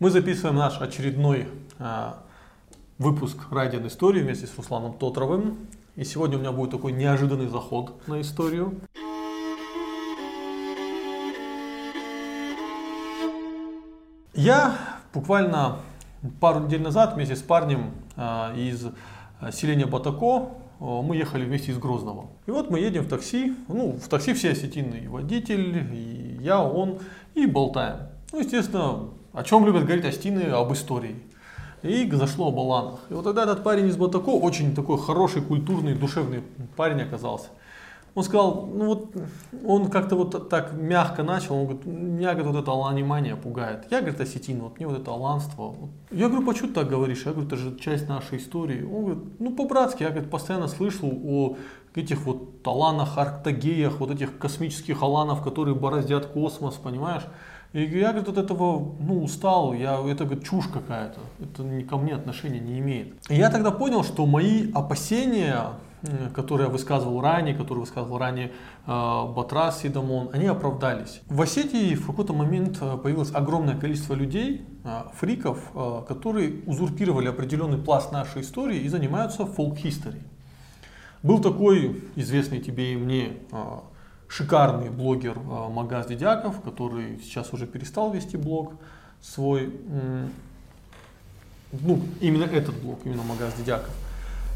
Мы 0.00 0.10
записываем 0.10 0.54
наш 0.54 0.80
очередной 0.80 1.48
э, 1.80 2.12
выпуск 2.98 3.36
Радио 3.50 3.84
истории 3.84 4.22
вместе 4.22 4.46
с 4.46 4.56
Русланом 4.56 4.96
Тотровым. 4.96 5.66
И 5.96 6.04
сегодня 6.04 6.36
у 6.36 6.40
меня 6.40 6.52
будет 6.52 6.70
такой 6.70 6.92
неожиданный 6.92 7.48
заход 7.48 8.06
на 8.06 8.20
историю. 8.20 8.78
Я 14.34 14.78
буквально 15.12 15.78
пару 16.38 16.60
недель 16.60 16.82
назад 16.82 17.14
вместе 17.16 17.34
с 17.34 17.42
парнем 17.42 17.90
э, 18.14 18.56
из 18.56 18.86
селения 19.50 19.86
Батако 19.86 20.50
мы 20.78 21.16
ехали 21.16 21.44
вместе 21.44 21.72
из 21.72 21.78
Грозного. 21.78 22.28
И 22.46 22.52
вот 22.52 22.70
мы 22.70 22.78
едем 22.78 23.02
в 23.02 23.08
такси, 23.08 23.56
ну, 23.66 23.98
в 24.00 24.06
такси 24.06 24.32
все 24.32 24.52
осетины, 24.52 24.94
и 24.94 25.08
водитель, 25.08 25.92
и 25.92 26.38
я, 26.40 26.62
он, 26.62 27.00
и 27.34 27.46
болтаем. 27.46 28.10
Ну, 28.30 28.38
естественно, 28.38 29.08
о 29.32 29.42
чем 29.42 29.66
любят 29.66 29.84
говорить 29.84 30.04
осетины? 30.04 30.42
Об 30.50 30.72
истории. 30.72 31.16
И 31.82 32.10
зашло 32.10 32.48
об 32.48 32.58
Аланах. 32.58 33.00
И 33.08 33.14
вот 33.14 33.24
тогда 33.24 33.44
этот 33.44 33.62
парень 33.62 33.86
из 33.86 33.96
Батако, 33.96 34.30
очень 34.30 34.74
такой 34.74 34.98
хороший, 34.98 35.42
культурный, 35.42 35.94
душевный 35.94 36.42
парень 36.76 37.02
оказался. 37.02 37.48
Он 38.14 38.24
сказал, 38.24 38.66
ну 38.66 38.86
вот, 38.86 39.16
он 39.64 39.90
как-то 39.90 40.16
вот 40.16 40.48
так 40.48 40.72
мягко 40.72 41.22
начал, 41.22 41.54
он 41.54 41.64
говорит, 41.66 41.86
меня, 41.86 42.32
говорит, 42.34 42.52
вот 42.52 42.62
это 42.62 42.72
аланимания 42.72 43.36
пугает. 43.36 43.86
Я, 43.92 44.00
говорит, 44.00 44.20
осетин, 44.20 44.60
вот 44.60 44.78
мне 44.78 44.88
вот 44.88 44.98
это 44.98 45.12
аланство. 45.12 45.76
Я 46.10 46.28
говорю, 46.28 46.44
почему 46.44 46.68
ты 46.68 46.74
так 46.74 46.88
говоришь? 46.88 47.22
Я 47.26 47.32
говорю, 47.32 47.46
это 47.46 47.56
же 47.56 47.78
часть 47.78 48.08
нашей 48.08 48.38
истории. 48.38 48.82
Он 48.82 49.04
говорит, 49.04 49.24
ну 49.38 49.54
по-братски, 49.54 50.02
я, 50.02 50.10
говорит, 50.10 50.30
постоянно 50.30 50.66
слышал 50.66 51.12
о 51.12 51.56
этих 51.94 52.26
вот 52.26 52.66
аланах, 52.66 53.18
арктагеях, 53.18 54.00
вот 54.00 54.10
этих 54.10 54.36
космических 54.38 55.00
аланов, 55.00 55.44
которые 55.44 55.76
бороздят 55.76 56.26
космос, 56.26 56.74
понимаешь? 56.74 57.22
И 57.72 57.82
я, 57.82 58.12
говорит, 58.12 58.28
от 58.28 58.38
этого 58.38 58.94
ну, 58.98 59.22
устал, 59.22 59.74
я, 59.74 60.00
это 60.10 60.24
говорит, 60.24 60.44
чушь 60.44 60.68
какая-то, 60.68 61.20
это 61.40 61.62
ни 61.62 61.82
ко 61.82 61.98
мне 61.98 62.14
отношения 62.14 62.60
не 62.60 62.78
имеет. 62.78 63.14
И 63.28 63.34
я 63.34 63.50
тогда 63.50 63.70
понял, 63.70 64.02
что 64.04 64.24
мои 64.26 64.72
опасения 64.72 65.72
которые 66.32 66.66
я 66.66 66.72
высказывал 66.72 67.20
ранее, 67.20 67.54
которые 67.54 67.80
высказывал 67.80 68.18
ранее 68.18 68.52
э, 68.86 69.32
Батрас 69.34 69.84
и 69.84 69.88
Дамон, 69.88 70.30
они 70.32 70.46
оправдались. 70.46 71.22
В 71.28 71.42
Осетии 71.42 71.94
в 71.94 72.06
какой-то 72.06 72.32
момент 72.32 72.78
э, 72.80 72.96
появилось 73.02 73.34
огромное 73.34 73.76
количество 73.76 74.14
людей, 74.14 74.64
э, 74.84 75.02
фриков, 75.14 75.58
которые 76.06 76.62
узурпировали 76.66 77.28
определенный 77.28 77.78
пласт 77.78 78.12
нашей 78.12 78.42
истории 78.42 78.78
и 78.78 78.88
занимаются 78.88 79.44
фолк-хистори. 79.44 80.22
Был 81.22 81.40
такой 81.40 82.00
известный 82.14 82.60
тебе 82.60 82.92
и 82.92 82.96
мне 82.96 83.32
шикарный 84.28 84.90
блогер 84.90 85.38
Магаз 85.38 86.06
Дедяков, 86.06 86.60
который 86.60 87.18
сейчас 87.22 87.52
уже 87.52 87.66
перестал 87.66 88.12
вести 88.12 88.36
блог 88.36 88.74
свой, 89.20 89.72
ну, 91.72 92.00
именно 92.20 92.44
этот 92.44 92.80
блог, 92.80 93.00
именно 93.04 93.22
Магаз 93.22 93.54
Дедяков. 93.54 93.94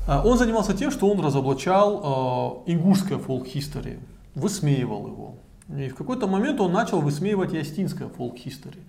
А, 0.06 0.22
он 0.24 0.36
занимался 0.36 0.74
тем, 0.74 0.90
что 0.90 1.08
он 1.08 1.20
разоблачал 1.20 2.64
э, 2.66 2.72
ингушское 2.72 3.18
фолк-хистори, 3.18 4.00
высмеивал 4.34 5.06
его. 5.06 5.34
И 5.68 5.88
в 5.88 5.94
какой-то 5.94 6.26
момент 6.26 6.60
он 6.60 6.72
начал 6.72 7.00
высмеивать 7.00 7.52
ястинское 7.52 8.08
фолк-хистори. 8.08 8.80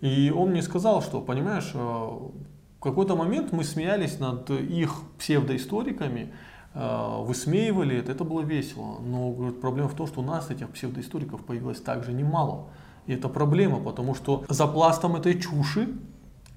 И 0.00 0.32
он 0.34 0.50
мне 0.50 0.62
сказал, 0.62 1.02
что, 1.02 1.20
понимаешь, 1.20 1.70
э, 1.74 1.78
в 1.78 2.80
какой-то 2.80 3.14
момент 3.14 3.52
мы 3.52 3.62
смеялись 3.62 4.18
над 4.18 4.50
их 4.50 4.94
псевдоисториками, 5.18 6.20
э, 6.20 6.26
высмеивали 6.74 7.96
это, 7.96 8.12
это 8.12 8.24
было 8.24 8.40
весело. 8.40 8.98
Но 9.00 9.30
говорит, 9.30 9.60
проблема 9.60 9.88
в 9.88 9.94
том, 9.94 10.06
что 10.06 10.20
у 10.20 10.24
нас 10.24 10.50
этих 10.50 10.68
псевдоисториков 10.70 11.44
появилось 11.44 11.80
также 11.80 12.12
немало. 12.12 12.66
И 13.06 13.14
это 13.14 13.28
проблема, 13.28 13.80
потому 13.80 14.14
что 14.14 14.44
за 14.48 14.66
пластом 14.66 15.16
этой 15.16 15.40
чуши 15.40 15.88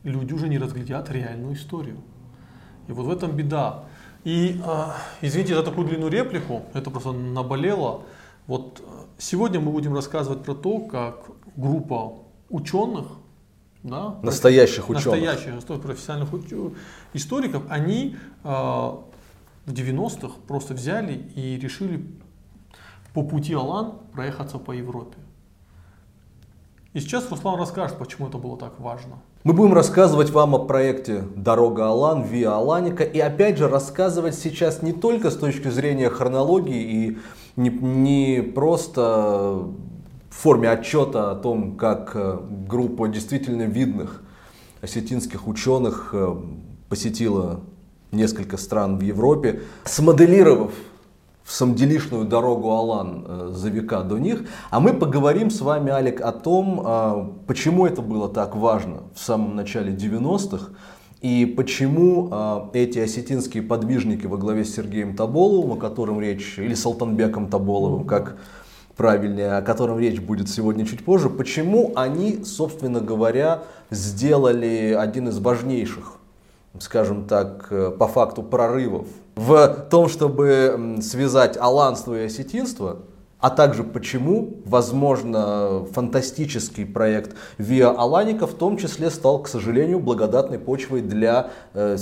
люди 0.04 0.34
уже 0.34 0.50
не 0.50 0.58
разглядят 0.58 1.10
реальную 1.10 1.56
историю. 1.56 1.98
И 2.88 2.92
вот 2.92 3.06
в 3.06 3.10
этом 3.10 3.32
беда. 3.32 3.86
И 4.24 4.62
э, 4.64 4.86
извините 5.22 5.56
за 5.56 5.64
такую 5.64 5.88
длинную 5.88 6.12
реплику, 6.12 6.64
это 6.74 6.92
просто 6.92 7.12
наболело. 7.14 8.04
Вот 8.48 8.80
э, 8.80 8.84
сегодня 9.18 9.60
мы 9.60 9.72
будем 9.72 9.96
рассказывать 9.96 10.44
про 10.44 10.54
то, 10.54 10.80
как 10.80 11.32
группа 11.56 12.20
ученых, 12.50 13.06
да, 13.84 14.16
настоящих 14.22 14.90
ученых, 14.90 15.06
настоящих 15.06 15.82
профессиональных 15.82 16.30
историков, 17.14 17.64
они 17.70 18.16
э, 18.44 18.92
в 19.66 19.72
90-х 19.72 20.36
просто 20.48 20.74
взяли 20.74 21.14
и 21.36 21.58
решили 21.58 22.06
по 23.14 23.24
пути 23.24 23.54
Алан 23.54 24.00
проехаться 24.14 24.58
по 24.58 24.72
Европе. 24.72 25.18
И 26.94 27.00
сейчас 27.00 27.30
Руслан 27.32 27.58
расскажет, 27.58 27.98
почему 27.98 28.28
это 28.28 28.38
было 28.38 28.58
так 28.58 28.80
важно. 28.80 29.20
Мы 29.44 29.54
будем 29.54 29.74
рассказывать 29.74 30.30
вам 30.30 30.56
о 30.56 30.60
проекте 30.60 31.24
«Дорога 31.36 31.88
Алан», 31.88 32.24
«Виа 32.24 32.58
Аланика» 32.58 33.04
и 33.04 33.18
опять 33.18 33.58
же 33.58 33.70
рассказывать 33.70 34.36
сейчас 34.36 34.82
не 34.82 34.92
только 34.92 35.32
с 35.32 35.38
точки 35.38 35.70
зрения 35.70 36.10
хронологии 36.10 36.82
и 36.82 37.18
не, 37.56 37.70
не 37.70 38.42
просто 38.42 39.68
в 40.30 40.36
форме 40.36 40.70
отчета 40.70 41.32
о 41.32 41.36
том, 41.36 41.78
как 41.78 42.12
э, 42.14 42.40
группа 42.68 43.08
действительно 43.08 43.64
видных 43.64 44.22
осетинских 44.82 45.48
ученых 45.48 46.10
э, 46.14 46.36
посетила 46.90 47.62
несколько 48.12 48.58
стран 48.58 48.98
в 48.98 49.02
Европе, 49.02 49.62
смоделировав 49.86 50.72
в 51.44 51.54
самделишную 51.54 52.26
дорогу 52.26 52.72
Алан 52.72 53.26
э, 53.28 53.52
за 53.54 53.70
века 53.70 54.04
до 54.04 54.18
них. 54.18 54.44
А 54.70 54.80
мы 54.80 54.94
поговорим 54.94 55.50
с 55.50 55.62
вами, 55.62 55.92
Алик, 55.92 56.22
о 56.22 56.32
том, 56.32 56.82
э, 56.86 57.26
почему 57.48 57.86
это 57.86 58.02
было 58.02 58.30
так 58.30 58.56
важно 58.56 59.04
в 59.14 59.20
самом 59.20 59.56
начале 59.56 59.94
90-х 59.94 60.72
и 61.22 61.46
почему 61.46 62.30
э, 62.32 62.62
эти 62.74 63.00
осетинские 63.00 63.64
подвижники 63.64 64.28
во 64.28 64.38
главе 64.38 64.64
с 64.64 64.74
Сергеем 64.74 65.16
Таболовым, 65.16 65.74
о 65.74 65.76
котором 65.76 66.22
речь, 66.22 66.58
или 66.58 66.74
Салтанбеком 66.74 67.50
Таболовым, 67.50 68.06
как 68.06 68.38
правильнее, 68.96 69.58
о 69.58 69.62
котором 69.62 70.00
речь 70.00 70.22
будет 70.22 70.48
сегодня 70.48 70.86
чуть 70.86 71.04
позже, 71.04 71.30
почему 71.30 71.92
они, 71.96 72.44
собственно 72.46 73.02
говоря, 73.02 73.64
сделали 73.90 74.96
один 74.98 75.28
из 75.28 75.40
важнейших, 75.40 76.21
скажем 76.80 77.28
так, 77.28 77.70
по 77.98 78.08
факту 78.08 78.44
прорывов 78.44 79.08
в 79.36 79.88
том, 79.90 80.08
чтобы 80.08 81.00
связать 81.02 81.58
аланство 81.58 82.20
и 82.20 82.26
осетинство, 82.26 83.00
а 83.42 83.50
также 83.50 83.84
почему, 83.84 84.62
возможно, 84.66 85.86
фантастический 85.92 86.86
проект 86.86 87.36
Виа 87.58 87.90
Аланика 87.90 88.46
в 88.46 88.54
том 88.54 88.78
числе 88.78 89.10
стал, 89.10 89.42
к 89.42 89.48
сожалению, 89.48 90.00
благодатной 90.00 90.60
почвой 90.60 91.02
для 91.02 91.50
э, 91.74 91.98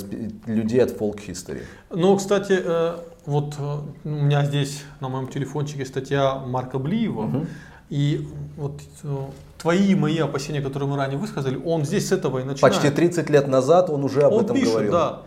людей 0.46 0.84
от 0.84 0.91
Folk 0.91 1.25
History. 1.25 1.62
Ну, 1.90 2.18
кстати, 2.18 2.59
э, 2.62 2.97
вот 3.25 3.56
э, 3.57 3.78
у 4.03 4.09
меня 4.09 4.44
здесь 4.44 4.84
на 5.00 5.07
моем 5.07 5.30
телефончике 5.30 5.86
статья 5.86 6.36
Марка 6.36 6.78
Блиева, 6.78 7.22
угу. 7.22 7.46
И 7.89 8.27
вот 8.55 8.81
э, 9.03 9.17
твои 9.57 9.88
и 9.88 9.95
мои 9.95 10.17
опасения, 10.19 10.61
которые 10.61 10.88
мы 10.88 10.97
ранее 10.97 11.17
высказали, 11.17 11.59
он 11.63 11.85
здесь 11.85 12.07
с 12.07 12.11
этого 12.11 12.39
и 12.39 12.44
начинает. 12.44 12.61
Почти 12.75 12.89
30 12.91 13.29
лет 13.29 13.47
назад 13.47 13.89
он 13.89 14.03
уже 14.03 14.22
об 14.22 14.33
он 14.33 14.45
этом 14.45 14.55
пишет, 14.55 14.72
говорил. 14.72 14.91
Да. 14.91 15.22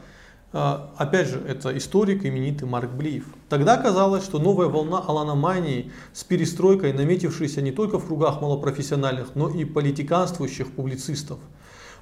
А, 0.54 0.90
опять 0.98 1.28
же, 1.28 1.42
это 1.48 1.76
историк 1.76 2.26
именитый 2.26 2.68
Марк 2.68 2.90
Блиев. 2.90 3.24
Тогда 3.48 3.78
казалось, 3.78 4.22
что 4.22 4.38
новая 4.38 4.68
волна 4.68 4.98
аланомании 4.98 5.90
с 6.12 6.24
перестройкой, 6.24 6.92
наметившаяся 6.92 7.62
не 7.62 7.72
только 7.72 7.98
в 7.98 8.06
кругах 8.06 8.40
малопрофессиональных, 8.42 9.34
но 9.34 9.48
и 9.48 9.64
политиканствующих 9.64 10.72
публицистов. 10.72 11.38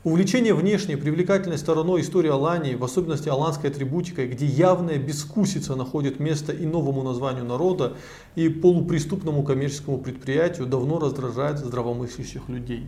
Увлечение 0.03 0.55
внешней 0.55 0.97
привлекательной 0.97 1.59
стороной 1.59 2.01
истории 2.01 2.31
Алании, 2.31 2.75
в 2.75 2.83
особенности 2.83 3.29
аланской 3.29 3.69
атрибутикой, 3.69 4.29
где 4.29 4.47
явная 4.47 4.97
бескусица 4.97 5.77
находит 5.77 6.19
место 6.21 6.53
и 6.53 6.65
новому 6.65 7.03
названию 7.03 7.45
народа, 7.45 7.93
и 8.35 8.49
полупреступному 8.49 9.43
коммерческому 9.43 9.99
предприятию, 9.99 10.67
давно 10.67 10.99
раздражает 10.99 11.59
здравомыслящих 11.59 12.49
людей. 12.49 12.87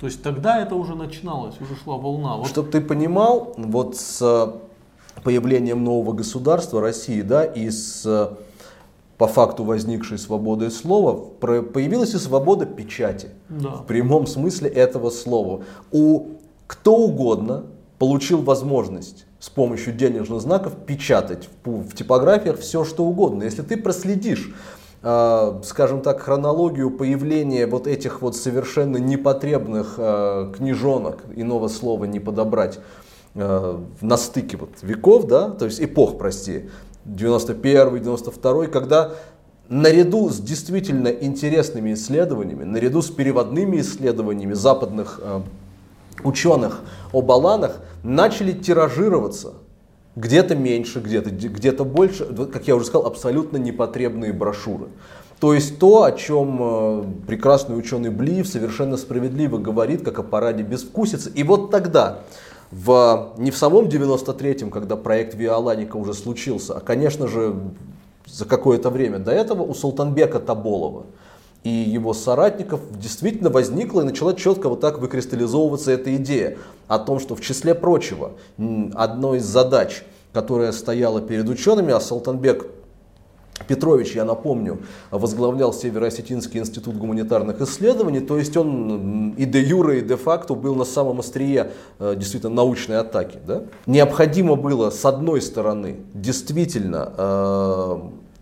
То 0.00 0.06
есть 0.06 0.24
тогда 0.24 0.60
это 0.60 0.74
уже 0.74 0.96
начиналось, 0.96 1.54
уже 1.60 1.76
шла 1.76 1.96
волна. 1.98 2.36
Вот. 2.36 2.48
Чтобы 2.48 2.70
ты 2.70 2.80
понимал, 2.80 3.54
вот 3.56 3.96
с 3.96 4.52
появлением 5.22 5.84
нового 5.84 6.14
государства 6.14 6.80
России, 6.80 7.22
да, 7.22 7.44
и 7.44 7.70
с 7.70 8.36
по 9.18 9.26
факту 9.26 9.64
возникшей 9.64 10.16
свободы 10.16 10.70
слова 10.70 11.12
появилась 11.12 12.14
и 12.14 12.18
свобода 12.18 12.64
печати. 12.64 13.28
Да. 13.50 13.68
В 13.68 13.84
прямом 13.84 14.26
смысле 14.26 14.70
этого 14.70 15.10
слова. 15.10 15.62
У 15.92 16.39
кто 16.70 16.96
угодно 16.96 17.64
получил 17.98 18.42
возможность 18.42 19.26
с 19.38 19.50
помощью 19.50 19.92
денежных 19.92 20.40
знаков 20.40 20.74
печатать 20.86 21.48
в, 21.64 21.94
типографиях 21.94 22.58
все, 22.58 22.84
что 22.84 23.04
угодно. 23.04 23.42
Если 23.42 23.62
ты 23.62 23.76
проследишь 23.76 24.54
э, 25.02 25.60
скажем 25.64 26.00
так, 26.02 26.20
хронологию 26.20 26.90
появления 26.90 27.66
вот 27.66 27.86
этих 27.86 28.22
вот 28.22 28.36
совершенно 28.36 28.98
непотребных 28.98 29.94
э, 29.98 30.52
книжонок, 30.56 31.24
иного 31.34 31.68
слова 31.68 32.04
не 32.04 32.20
подобрать, 32.20 32.78
Э, 33.34 33.78
на 34.00 34.16
стыке 34.16 34.56
вот 34.56 34.70
веков, 34.82 35.28
да, 35.28 35.50
то 35.50 35.64
есть 35.66 35.80
эпох, 35.80 36.18
прости, 36.18 36.68
91 37.04 38.02
92 38.02 38.66
когда 38.66 39.12
наряду 39.68 40.28
с 40.30 40.40
действительно 40.40 41.06
интересными 41.06 41.92
исследованиями, 41.92 42.64
наряду 42.64 43.02
с 43.02 43.10
переводными 43.10 43.80
исследованиями 43.80 44.54
западных 44.54 45.20
ученых 46.24 46.80
об 47.12 47.30
Аланах 47.30 47.80
начали 48.02 48.52
тиражироваться. 48.52 49.54
Где-то 50.16 50.56
меньше, 50.56 51.00
где-то 51.00 51.30
где 51.30 51.72
больше, 51.72 52.26
как 52.52 52.66
я 52.66 52.76
уже 52.76 52.86
сказал, 52.86 53.06
абсолютно 53.06 53.56
непотребные 53.58 54.32
брошюры. 54.32 54.88
То 55.40 55.54
есть 55.54 55.78
то, 55.78 56.04
о 56.04 56.12
чем 56.12 56.58
э, 56.60 57.04
прекрасный 57.26 57.78
ученый 57.78 58.10
Блиев 58.10 58.46
совершенно 58.46 58.98
справедливо 58.98 59.56
говорит, 59.56 60.04
как 60.04 60.18
о 60.18 60.22
параде 60.22 60.62
безвкусицы. 60.62 61.30
И 61.34 61.42
вот 61.42 61.70
тогда, 61.70 62.20
в, 62.70 63.32
не 63.38 63.50
в 63.50 63.56
самом 63.56 63.86
93-м, 63.86 64.70
когда 64.70 64.96
проект 64.96 65.34
Виоланика 65.34 65.96
уже 65.96 66.12
случился, 66.12 66.76
а, 66.76 66.80
конечно 66.80 67.26
же, 67.26 67.54
за 68.26 68.44
какое-то 68.44 68.90
время 68.90 69.18
до 69.18 69.32
этого 69.32 69.62
у 69.62 69.72
Султанбека 69.72 70.40
Таболова 70.40 71.06
и 71.62 71.70
его 71.70 72.14
соратников 72.14 72.80
действительно 72.98 73.50
возникла 73.50 74.00
и 74.00 74.04
начала 74.04 74.34
четко 74.34 74.68
вот 74.68 74.80
так 74.80 74.98
выкристаллизовываться 74.98 75.90
эта 75.92 76.16
идея 76.16 76.56
о 76.88 76.98
том, 76.98 77.20
что 77.20 77.34
в 77.34 77.40
числе 77.40 77.74
прочего 77.74 78.32
одной 78.94 79.38
из 79.38 79.44
задач, 79.44 80.02
которая 80.32 80.72
стояла 80.72 81.20
перед 81.20 81.48
учеными, 81.48 81.92
а 81.92 82.00
Султанбек 82.00 82.66
Петрович, 83.68 84.12
я 84.12 84.24
напомню, 84.24 84.80
возглавлял 85.10 85.72
Северо-Осетинский 85.72 86.60
институт 86.60 86.96
гуманитарных 86.96 87.60
исследований, 87.60 88.20
то 88.20 88.38
есть 88.38 88.56
он 88.56 89.34
и 89.36 89.44
де 89.44 89.60
юре, 89.60 89.98
и 89.98 90.02
де 90.02 90.16
факто 90.16 90.54
был 90.54 90.74
на 90.74 90.84
самом 90.84 91.20
острие 91.20 91.72
э, 91.98 92.14
действительно 92.16 92.54
научной 92.54 92.98
атаки. 92.98 93.38
Да? 93.46 93.64
Необходимо 93.86 94.56
было, 94.56 94.90
с 94.90 95.04
одной 95.04 95.42
стороны, 95.42 95.96
действительно 96.14 97.12
э, 97.16 97.98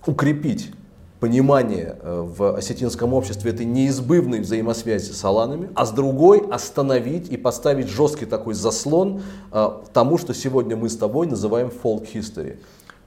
укрепить 0.07 0.71
понимание 1.21 1.97
э, 2.01 2.21
в 2.27 2.57
осетинском 2.57 3.13
обществе 3.13 3.51
этой 3.51 3.67
неизбывной 3.67 4.41
взаимосвязи 4.41 5.13
с 5.13 5.25
аланами, 5.25 5.71
а 5.75 5.85
с 5.85 5.91
другой 5.91 6.49
остановить 6.51 7.29
и 7.29 7.37
поставить 7.37 7.89
жесткий 7.89 8.27
такой 8.27 8.55
заслон 8.55 9.23
тому, 9.93 10.19
что 10.19 10.35
сегодня 10.35 10.77
мы 10.77 10.89
с 10.89 10.97
тобой 10.97 11.27
называем 11.27 11.69
folk 11.69 12.07
history. 12.13 12.59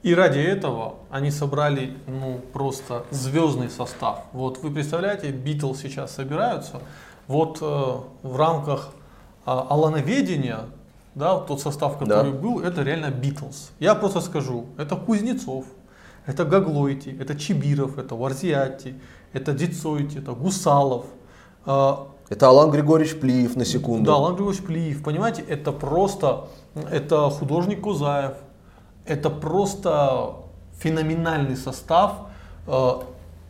И 0.02 0.14
ради 0.14 0.40
этого 0.40 0.96
они 1.10 1.30
собрали 1.30 1.96
ну, 2.08 2.40
просто 2.52 3.04
звездный 3.10 3.70
состав. 3.70 4.24
Вот 4.32 4.58
вы 4.58 4.70
представляете, 4.72 5.30
Битлз 5.30 5.80
сейчас 5.80 6.12
собираются, 6.12 6.80
вот 7.28 7.58
э, 7.60 8.26
в 8.26 8.36
рамках 8.36 8.90
э, 9.46 9.50
Алановедения, 9.50 10.60
да, 11.14 11.38
тот 11.38 11.60
состав, 11.60 11.98
который 11.98 12.32
да. 12.32 12.38
был, 12.38 12.60
это 12.60 12.82
реально 12.82 13.10
Битлз. 13.10 13.70
Я 13.78 13.94
просто 13.94 14.20
скажу, 14.20 14.66
это 14.76 14.96
Кузнецов, 14.96 15.66
это 16.26 16.44
Гаглойти, 16.44 17.16
это 17.18 17.34
Чибиров, 17.36 17.98
это 17.98 18.14
Варзиати, 18.14 18.94
это 19.32 19.52
Дицойти, 19.52 20.18
это 20.18 20.32
Гусалов. 20.32 21.06
Э, 21.66 21.94
это 22.28 22.48
Алан 22.48 22.70
Григорьевич 22.70 23.20
Плиев, 23.20 23.56
на 23.56 23.64
секунду. 23.64 24.06
Да, 24.06 24.14
Алан 24.14 24.34
Григорьевич 24.36 24.64
Плиев, 24.64 25.02
понимаете, 25.02 25.42
это 25.42 25.72
просто, 25.72 26.48
это 26.74 27.28
художник 27.30 27.82
Кузаев, 27.82 28.34
это 29.04 29.30
просто 29.30 30.36
феноменальный 30.78 31.56
состав 31.56 32.28
э, 32.66 32.90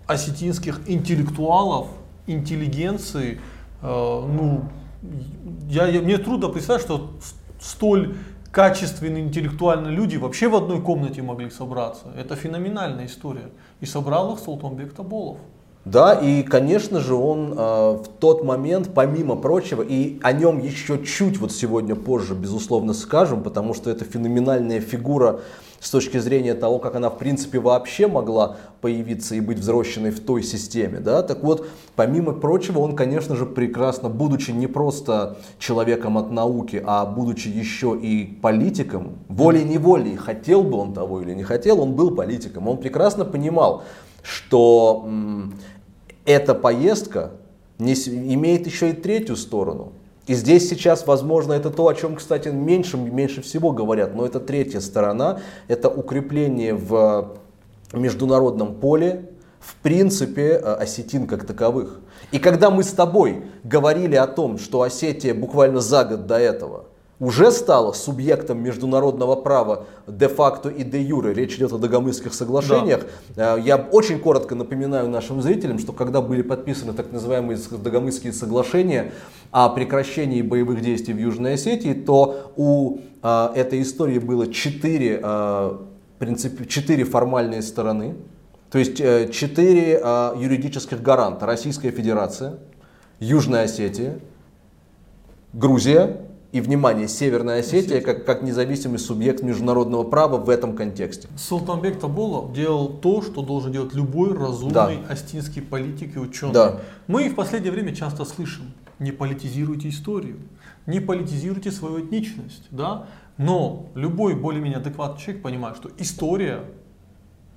осетинских 0.07 0.81
интеллектуалов, 0.87 1.89
интеллигенции. 2.27 3.41
Э, 3.83 3.87
ну, 4.27 4.65
я, 5.69 5.87
я, 5.87 6.01
мне 6.01 6.19
трудно 6.19 6.49
представить, 6.49 6.83
что 6.83 7.11
столь 7.61 8.17
качественные 8.53 9.25
интеллектуальные 9.25 9.93
люди 9.93 10.17
вообще 10.17 10.47
в 10.47 10.55
одной 10.55 10.81
комнате 10.81 11.23
могли 11.23 11.51
собраться. 11.51 12.05
Это 12.17 12.37
феноменальная 12.37 13.07
история. 13.07 13.49
И 13.81 13.87
собрал 13.87 14.35
их 14.35 14.41
Султанбек 14.41 14.93
Таболов. 14.93 15.39
Да, 15.85 16.15
и, 16.15 16.45
конечно 16.45 17.01
же, 17.01 17.15
он 17.15 17.55
э, 17.55 17.55
в 17.57 18.05
тот 18.21 18.45
момент, 18.45 18.91
помимо 18.95 19.35
прочего, 19.35 19.83
и 19.83 20.21
о 20.23 20.33
нем 20.33 20.61
еще 20.61 21.05
чуть 21.05 21.39
вот 21.39 21.51
сегодня 21.51 21.97
позже, 21.97 22.35
безусловно, 22.35 22.93
скажем, 22.93 23.43
потому 23.43 23.75
что 23.75 23.91
это 23.91 24.05
феноменальная 24.05 24.81
фигура 24.81 25.41
с 25.82 25.90
точки 25.90 26.19
зрения 26.19 26.55
того, 26.55 26.79
как 26.79 26.94
она 26.94 27.11
в 27.11 27.19
принципе 27.19 27.58
вообще 27.58 28.06
могла 28.06 28.56
появиться 28.81 29.34
и 29.34 29.40
быть 29.40 29.58
взросшенной 29.58 30.12
в 30.12 30.20
той 30.20 30.44
системе. 30.44 31.00
Да? 31.00 31.23
Так 31.23 31.43
вот, 31.43 31.67
помимо 31.96 32.32
прочего, 32.32 32.79
он, 32.79 32.94
конечно 32.94 33.34
же, 33.34 33.46
прекрасно, 33.46 34.08
будучи 34.08 34.52
не 34.52 34.69
просто 34.69 35.38
человеком 35.58 36.17
от 36.19 36.31
науки, 36.31 36.81
а 36.87 37.05
будучи 37.05 37.49
еще 37.49 37.99
и 38.00 38.25
политиком, 38.25 39.19
волей-неволей, 39.29 40.14
хотел 40.14 40.62
бы 40.62 40.79
он 40.79 40.94
того 40.94 41.20
или 41.20 41.34
не 41.34 41.43
хотел, 41.43 41.81
он 41.81 41.94
был 41.94 42.14
политиком. 42.14 42.69
Он 42.69 42.76
прекрасно 42.76 43.25
понимал, 43.25 43.82
что 44.23 45.08
эта 46.25 46.55
поездка 46.55 47.32
не, 47.81 47.94
имеет 47.94 48.67
еще 48.67 48.90
и 48.90 48.93
третью 48.93 49.34
сторону. 49.34 49.94
И 50.27 50.35
здесь 50.35 50.69
сейчас, 50.69 51.07
возможно, 51.07 51.53
это 51.53 51.71
то, 51.71 51.89
о 51.89 51.95
чем, 51.95 52.17
кстати, 52.17 52.49
меньше, 52.49 52.97
меньше 52.97 53.43
всего 53.43 53.73
говорят, 53.73 54.15
но 54.15 54.25
это 54.25 54.39
третья 54.39 54.81
сторона, 54.81 55.41
это 55.67 55.89
укрепление 55.89 56.75
в 56.75 57.37
международном 57.93 58.77
поле, 58.77 59.31
в 59.59 59.77
принципе, 59.77 60.53
э, 60.53 60.75
осетин 60.75 61.27
как 61.27 61.45
таковых. 61.47 62.01
И 62.31 62.39
когда 62.39 62.71
мы 62.71 62.83
с 62.83 62.93
тобой 62.93 63.45
говорили 63.65 64.17
о 64.17 64.27
том, 64.27 64.59
что 64.59 64.83
Осетия 64.83 65.35
буквально 65.35 65.81
за 65.81 66.05
год 66.05 66.27
до 66.27 66.39
этого 66.39 66.87
уже 67.23 67.53
стала 67.53 67.93
субъектом 67.93 68.61
международного 68.61 69.37
права 69.37 69.85
де-факто 70.09 70.69
и 70.69 70.83
де-юре. 70.83 71.33
Речь 71.33 71.55
идет 71.55 71.73
о 71.73 71.79
Дагомысских 71.79 72.35
соглашениях. 72.35 73.07
Да. 73.37 73.57
Э, 73.57 73.61
я 73.61 73.77
очень 73.77 74.19
коротко 74.19 74.57
напоминаю 74.57 75.09
нашим 75.09 75.41
зрителям, 75.41 75.79
что 75.79 75.93
когда 75.93 76.21
были 76.21 76.43
подписаны 76.43 76.95
так 76.95 77.13
называемые 77.13 77.61
Дагомысские 77.71 78.33
соглашения 78.33 79.13
о 79.53 79.69
прекращении 79.69 80.43
боевых 80.43 80.81
действий 80.81 81.15
в 81.15 81.19
Южной 81.19 81.55
Осетии, 81.55 81.95
то 81.95 82.53
у 82.57 82.99
э, 83.23 83.49
этой 83.55 83.83
истории 83.83 84.19
было 84.19 84.53
четыре, 84.53 85.21
э, 85.23 85.77
принцип, 86.19 86.67
четыре 86.67 87.05
формальные 87.05 87.63
стороны. 87.63 88.17
То 88.73 88.79
есть 88.79 88.97
четыре 88.97 90.01
юридических 90.37 91.03
гаранта. 91.03 91.45
Российская 91.45 91.91
Федерация, 91.91 92.55
Южная 93.21 93.65
Осетия, 93.65 94.19
Грузия, 95.53 96.22
и, 96.53 96.61
внимание, 96.61 97.09
Северная 97.09 97.61
Осетия 97.61 98.03
как, 98.03 98.27
как 98.27 98.43
независимый 98.43 98.99
субъект 98.99 99.43
международного 99.43 100.05
права 100.05 100.37
в 100.37 100.51
этом 100.51 100.77
контексте. 100.77 101.29
Султанбек 101.37 101.99
Табулов 101.99 102.53
делал 102.53 102.89
то, 102.91 103.23
что 103.23 103.41
должен 103.41 103.73
делать 103.73 103.95
любой 103.95 104.37
разумный 104.37 104.73
да. 104.75 104.93
астинский 105.09 105.63
политик 105.63 106.15
и 106.17 106.19
ученый. 106.19 106.53
Да. 106.53 106.81
Мы 107.07 107.31
в 107.31 107.35
последнее 107.35 107.73
время 107.73 107.95
часто 107.95 108.27
слышим, 108.27 108.75
не 108.99 109.13
политизируйте 109.13 109.89
историю, 109.89 110.37
не 110.85 111.01
политизируйте 111.01 111.71
свою 111.73 112.05
этничность. 112.05 112.65
Да? 112.71 113.07
Но 113.39 113.87
любой 113.94 114.35
более-менее 114.35 114.79
адекватный 114.79 115.23
человек 115.23 115.43
понимает, 115.43 115.79
что 115.79 115.91
история, 115.97 116.65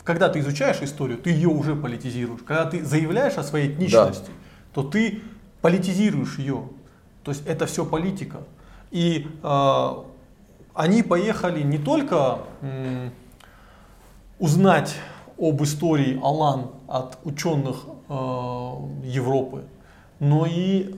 когда 0.05 0.29
ты 0.29 0.39
изучаешь 0.39 0.81
историю, 0.81 1.17
ты 1.17 1.31
ее 1.31 1.49
уже 1.49 1.75
политизируешь. 1.75 2.41
Когда 2.45 2.63
ты 2.63 2.83
заявляешь 2.85 3.33
о 3.35 3.43
своей 3.43 3.73
этничности, 3.73 4.27
да. 4.27 4.73
то 4.73 4.83
ты 4.83 5.21
политизируешь 5.61 6.37
ее. 6.39 6.69
То 7.25 7.31
есть 7.31 7.45
это 7.45 7.65
все 7.65 7.85
политика. 7.85 8.37
И 8.95 9.27
э, 9.43 9.89
они 10.73 11.03
поехали 11.03 11.61
не 11.63 11.77
только 11.77 12.39
э, 12.61 13.09
узнать 14.39 14.95
об 15.37 15.61
истории 15.63 16.17
Алан 16.23 16.71
от 16.87 17.19
ученых 17.25 17.83
э, 18.07 18.13
Европы, 19.03 19.65
но 20.19 20.45
и 20.45 20.95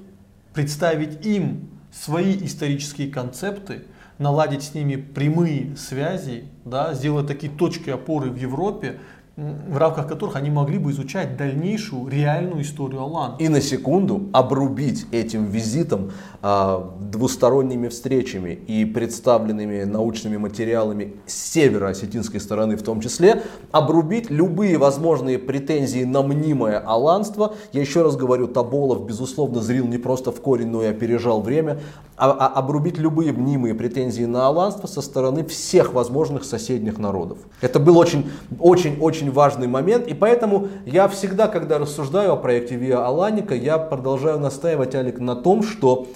представить 0.54 1.26
им 1.26 1.72
свои 1.92 2.38
исторические 2.46 3.10
концепты, 3.10 3.86
наладить 4.20 4.62
с 4.62 4.76
ними 4.76 4.98
прямые 4.98 5.76
связи, 5.76 6.46
да, 6.66 6.94
сделать 6.94 7.26
такие 7.26 7.52
точки 7.52 7.90
опоры 7.90 8.30
в 8.30 8.36
Европе, 8.36 9.00
в 9.38 9.78
рамках 9.78 10.08
которых 10.08 10.36
они 10.36 10.50
могли 10.50 10.80
бы 10.80 10.90
изучать 10.90 11.38
дальнейшую 11.38 12.08
реальную 12.10 12.64
историю 12.64 13.02
Алана. 13.02 13.36
И 13.38 13.50
на 13.50 13.62
секунду 13.62 14.30
обрубить 14.34 15.06
этим 15.12 15.46
визитом 15.46 16.12
а, 16.42 16.96
двусторонними 17.00 17.88
встречами 17.88 18.50
и 18.50 18.84
представленными 18.84 19.84
научными 19.84 20.38
материалами 20.38 21.14
с 21.28 21.36
северо-осетинской 21.52 22.40
стороны 22.40 22.78
в 22.78 22.82
том 22.82 23.00
числе, 23.00 23.44
обрубить 23.72 24.32
любые 24.32 24.80
возможные 24.80 25.38
претензии 25.38 26.04
на 26.04 26.24
мнимое 26.24 26.80
аланство. 26.80 27.54
Я 27.74 27.82
еще 27.82 28.02
раз 28.02 28.16
говорю, 28.16 28.48
Таболов, 28.48 29.06
безусловно, 29.06 29.62
зрил 29.62 29.86
не 29.86 30.00
просто 30.00 30.32
в 30.32 30.42
корень, 30.42 30.70
но 30.70 30.82
и 30.82 30.88
опережал 30.88 31.42
время. 31.42 31.80
А, 32.18 32.32
а, 32.32 32.48
обрубить 32.48 32.98
любые 32.98 33.32
мнимые 33.34 33.76
претензии 33.76 34.24
на 34.24 34.48
аланство 34.48 34.88
со 34.88 35.02
стороны 35.02 35.46
всех 35.46 35.94
возможных 35.94 36.44
соседних 36.44 36.98
народов. 36.98 37.38
Это 37.62 37.80
был 37.80 38.00
очень, 38.00 38.32
очень, 38.60 39.00
очень 39.00 39.27
важный 39.30 39.68
момент, 39.68 40.08
и 40.08 40.14
поэтому 40.14 40.68
я 40.86 41.08
всегда, 41.08 41.48
когда 41.48 41.78
рассуждаю 41.78 42.34
о 42.34 42.38
проекте 42.38 42.76
Виа 42.76 43.06
Аланика, 43.06 43.56
я 43.56 43.78
продолжаю 43.78 44.40
настаивать, 44.40 44.96
Алик, 44.96 45.20
на 45.20 45.36
том, 45.36 45.64
что 45.64 46.08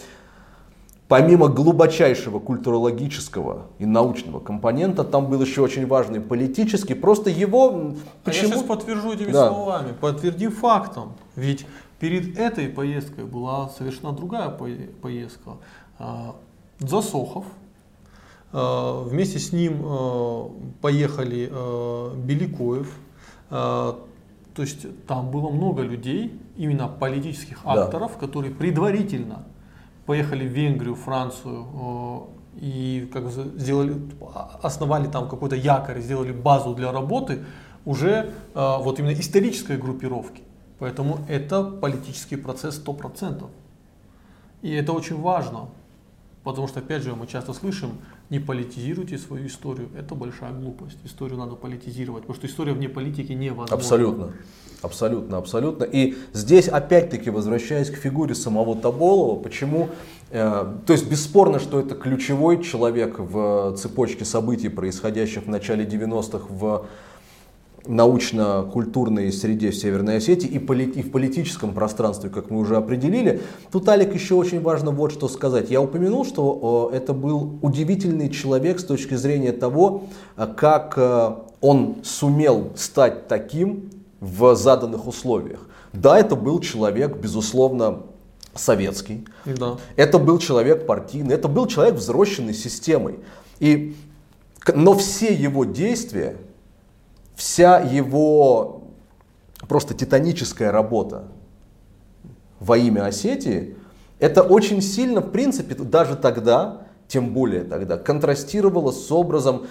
помимо 1.08 1.50
глубочайшего 1.50 2.40
культурологического 2.40 3.68
и 3.80 3.86
научного 3.86 4.40
компонента, 4.40 5.04
там 5.04 5.28
был 5.28 5.42
еще 5.42 5.62
очень 5.62 5.86
важный 5.86 6.22
политический, 6.22 6.94
просто 6.94 7.30
его... 7.30 7.94
Почему? 8.24 8.50
я 8.50 8.56
сейчас 8.56 8.64
подтвержу 8.64 9.14
этими 9.14 9.32
да. 9.32 9.50
словами, 9.50 9.94
подтвердим 10.00 10.52
фактом, 10.52 11.14
ведь 11.36 11.66
перед 12.00 12.38
этой 12.40 12.68
поездкой 12.68 13.26
была 13.26 13.70
совершенно 13.70 14.14
другая 14.14 14.50
поездка. 14.50 15.58
А, 16.00 16.36
Засохов. 16.80 17.46
Э, 18.54 19.04
вместе 19.06 19.40
с 19.40 19.54
ним 19.54 19.82
э, 19.84 20.50
поехали 20.82 21.50
э, 21.52 22.16
Беликоев. 22.18 22.94
То 23.50 24.64
есть 24.64 24.86
там 25.08 25.30
было 25.30 25.50
много 25.50 25.82
людей, 25.82 26.40
именно 26.56 26.88
политических 26.88 27.60
акторов, 27.66 28.14
да. 28.14 28.20
которые 28.20 28.54
предварительно 28.54 29.44
поехали 30.06 30.48
в 30.48 30.52
Венгрию, 30.52 30.96
Францию 30.96 32.30
и 32.56 33.10
как 33.12 33.26
бы 33.26 33.32
сделали, 33.32 33.96
основали 34.62 35.08
там 35.08 35.28
какой-то 35.28 35.58
якорь, 35.58 36.00
сделали 36.00 36.32
базу 36.32 36.74
для 36.76 36.94
работы 36.94 37.44
уже 37.84 38.32
вот 38.54 39.00
именно 39.00 39.14
исторической 39.14 39.76
группировки. 39.76 40.44
Поэтому 40.80 41.20
это 41.28 41.64
политический 41.64 42.38
процесс 42.38 42.82
100%. 42.82 43.50
И 44.62 44.72
это 44.72 44.94
очень 44.94 45.20
важно, 45.20 45.70
потому 46.44 46.68
что, 46.68 46.80
опять 46.80 47.04
же, 47.04 47.16
мы 47.16 47.28
часто 47.28 47.54
слышим, 47.54 47.92
не 48.30 48.40
политизируйте 48.40 49.18
свою 49.18 49.48
историю. 49.48 49.90
Это 49.98 50.16
большая 50.16 50.52
глупость. 50.52 50.98
Историю 51.04 51.38
надо 51.38 51.56
политизировать, 51.56 52.24
потому 52.24 52.38
что 52.38 52.48
история 52.48 52.74
вне 52.74 52.90
политики 52.90 53.32
невозможна. 53.34 53.76
Абсолютно. 53.76 54.34
Абсолютно, 54.82 55.38
абсолютно. 55.38 55.84
И 55.84 56.16
здесь 56.34 56.68
опять-таки 56.68 57.30
возвращаясь 57.30 57.92
к 57.92 57.96
фигуре 57.96 58.34
самого 58.34 58.76
Тоболова, 58.76 59.40
почему, 59.40 59.90
э, 60.32 60.76
то 60.88 60.94
есть 60.94 61.08
бесспорно, 61.08 61.60
что 61.60 61.80
это 61.80 61.94
ключевой 61.94 62.64
человек 62.64 63.20
в 63.20 63.76
цепочке 63.78 64.26
событий, 64.26 64.70
происходящих 64.70 65.44
в 65.44 65.50
начале 65.50 65.86
90-х 65.86 66.48
в 66.50 66.88
научно-культурной 67.88 69.32
среде 69.32 69.72
в 69.72 69.76
Северной 69.76 70.18
Осетии 70.18 70.48
и, 70.48 70.60
полит, 70.60 70.98
и 70.98 71.02
в 71.02 71.12
политическом 71.12 71.74
пространстве, 71.74 72.30
как 72.30 72.50
мы 72.50 72.60
уже 72.60 72.76
определили. 72.76 73.42
Тут, 73.72 73.88
Алик, 73.90 74.14
еще 74.14 74.36
очень 74.36 74.62
важно 74.62 74.92
вот 74.92 75.12
что 75.12 75.28
сказать. 75.28 75.70
Я 75.72 75.82
упомянул, 75.82 76.26
что 76.26 76.92
э, 76.94 76.98
это 76.98 77.14
был 77.14 77.58
удивительный 77.62 78.30
человек 78.30 78.80
с 78.80 78.84
точки 78.84 79.16
зрения 79.16 79.52
того, 79.52 80.04
э, 80.38 80.48
как 80.56 80.94
э, 80.98 81.36
он 81.60 81.98
сумел 82.04 82.72
стать 82.76 83.28
таким 83.28 83.90
в 84.20 84.56
заданных 84.56 85.08
условиях. 85.08 85.68
Да, 85.94 86.18
это 86.18 86.36
был 86.36 86.60
человек, 86.60 87.18
безусловно, 87.18 88.04
советский. 88.54 89.26
Да. 89.46 89.78
Это 89.96 90.20
был 90.20 90.38
человек 90.38 90.86
партийный, 90.86 91.36
это 91.36 91.48
был 91.48 91.68
человек, 91.68 91.96
взросшенный 91.96 92.54
системой. 92.54 93.20
И, 93.60 93.96
но 94.74 94.94
все 94.94 95.34
его 95.34 95.66
действия, 95.66 96.38
вся 97.36 97.80
его 97.80 98.84
просто 99.68 99.94
титаническая 99.94 100.72
работа 100.72 101.26
во 102.60 102.78
имя 102.78 103.06
Осетии, 103.06 103.76
это 104.20 104.44
очень 104.44 104.82
сильно, 104.82 105.22
в 105.22 105.32
принципе, 105.32 105.74
даже 105.76 106.16
тогда, 106.16 106.84
тем 107.08 107.34
более 107.34 107.64
тогда, 107.64 107.98
контрастировало 107.98 108.92
с 108.92 109.12
образом 109.12 109.64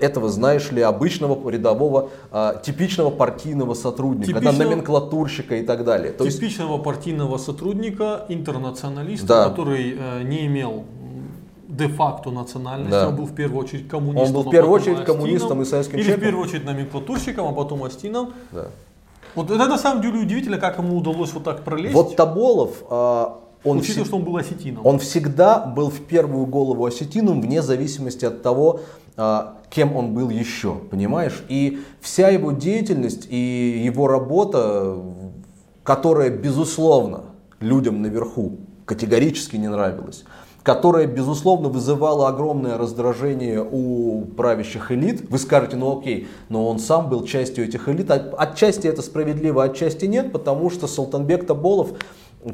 этого, 0.00 0.28
знаешь 0.28 0.70
ли, 0.70 0.80
обычного 0.80 1.50
рядового, 1.50 2.10
а, 2.30 2.54
типичного 2.54 3.10
партийного 3.10 3.74
сотрудника, 3.74 4.32
типичного, 4.32 4.56
да, 4.56 4.64
номенклатурщика 4.64 5.56
и 5.56 5.64
так 5.64 5.84
далее. 5.84 6.12
То 6.12 6.28
типичного 6.28 6.74
есть, 6.74 6.84
партийного 6.84 7.36
сотрудника, 7.38 8.24
интернационалиста, 8.28 9.26
да. 9.26 9.48
который 9.48 9.96
э, 9.98 10.22
не 10.22 10.46
имел 10.46 10.84
де-факто 11.70 12.30
национальность. 12.30 12.90
Да. 12.90 13.08
Он 13.08 13.16
был 13.16 13.26
в 13.26 13.34
первую 13.34 13.64
очередь 13.64 13.88
коммунистом. 13.88 14.26
Он 14.26 14.32
был 14.32 14.42
в 14.42 14.48
а 14.48 14.50
первую 14.50 14.72
очередь 14.72 15.04
коммунистом 15.04 15.62
и 15.62 15.64
советским 15.64 15.96
Или 15.96 16.02
человеком. 16.02 16.20
в 16.20 16.26
первую 16.26 16.48
очередь 16.48 16.64
номенклатурщиком, 16.64 17.48
а 17.48 17.52
потом 17.52 17.84
астином. 17.84 18.32
Да. 18.52 18.68
Вот 19.34 19.50
это 19.50 19.66
на 19.66 19.78
самом 19.78 20.02
деле 20.02 20.20
удивительно, 20.20 20.58
как 20.58 20.78
ему 20.78 20.96
удалось 20.96 21.32
вот 21.32 21.44
так 21.44 21.62
пролезть. 21.62 21.94
Вот 21.94 22.16
Тоболов, 22.16 22.82
а, 22.90 23.38
он, 23.62 23.78
Учитывая, 23.78 24.06
что 24.06 24.16
он 24.16 24.24
был 24.24 24.36
осетином. 24.36 24.84
Он 24.84 24.98
всегда 24.98 25.58
был 25.58 25.90
в 25.90 26.00
первую 26.00 26.46
голову 26.46 26.84
осетином, 26.84 27.40
вне 27.40 27.62
зависимости 27.62 28.24
от 28.24 28.42
того, 28.42 28.80
а, 29.16 29.58
кем 29.70 29.94
он 29.94 30.14
был 30.14 30.30
еще, 30.30 30.74
понимаешь? 30.90 31.44
И 31.48 31.80
вся 32.00 32.28
его 32.28 32.52
деятельность 32.52 33.26
и 33.30 33.82
его 33.84 34.08
работа, 34.08 34.96
которая, 35.84 36.30
безусловно, 36.30 37.24
людям 37.60 38.02
наверху 38.02 38.58
категорически 38.84 39.56
не 39.56 39.68
нравилась, 39.68 40.24
которая, 40.62 41.06
безусловно, 41.06 41.68
вызывала 41.68 42.28
огромное 42.28 42.76
раздражение 42.76 43.66
у 43.68 44.26
правящих 44.36 44.92
элит. 44.92 45.30
Вы 45.30 45.38
скажете, 45.38 45.76
ну 45.76 45.98
окей, 45.98 46.28
но 46.48 46.68
он 46.68 46.78
сам 46.78 47.08
был 47.08 47.24
частью 47.24 47.64
этих 47.64 47.88
элит. 47.88 48.10
Отчасти 48.10 48.86
это 48.86 49.02
справедливо, 49.02 49.64
отчасти 49.64 50.04
нет, 50.04 50.32
потому 50.32 50.70
что 50.70 50.86
Султанбек 50.86 51.46
Таболов 51.46 51.92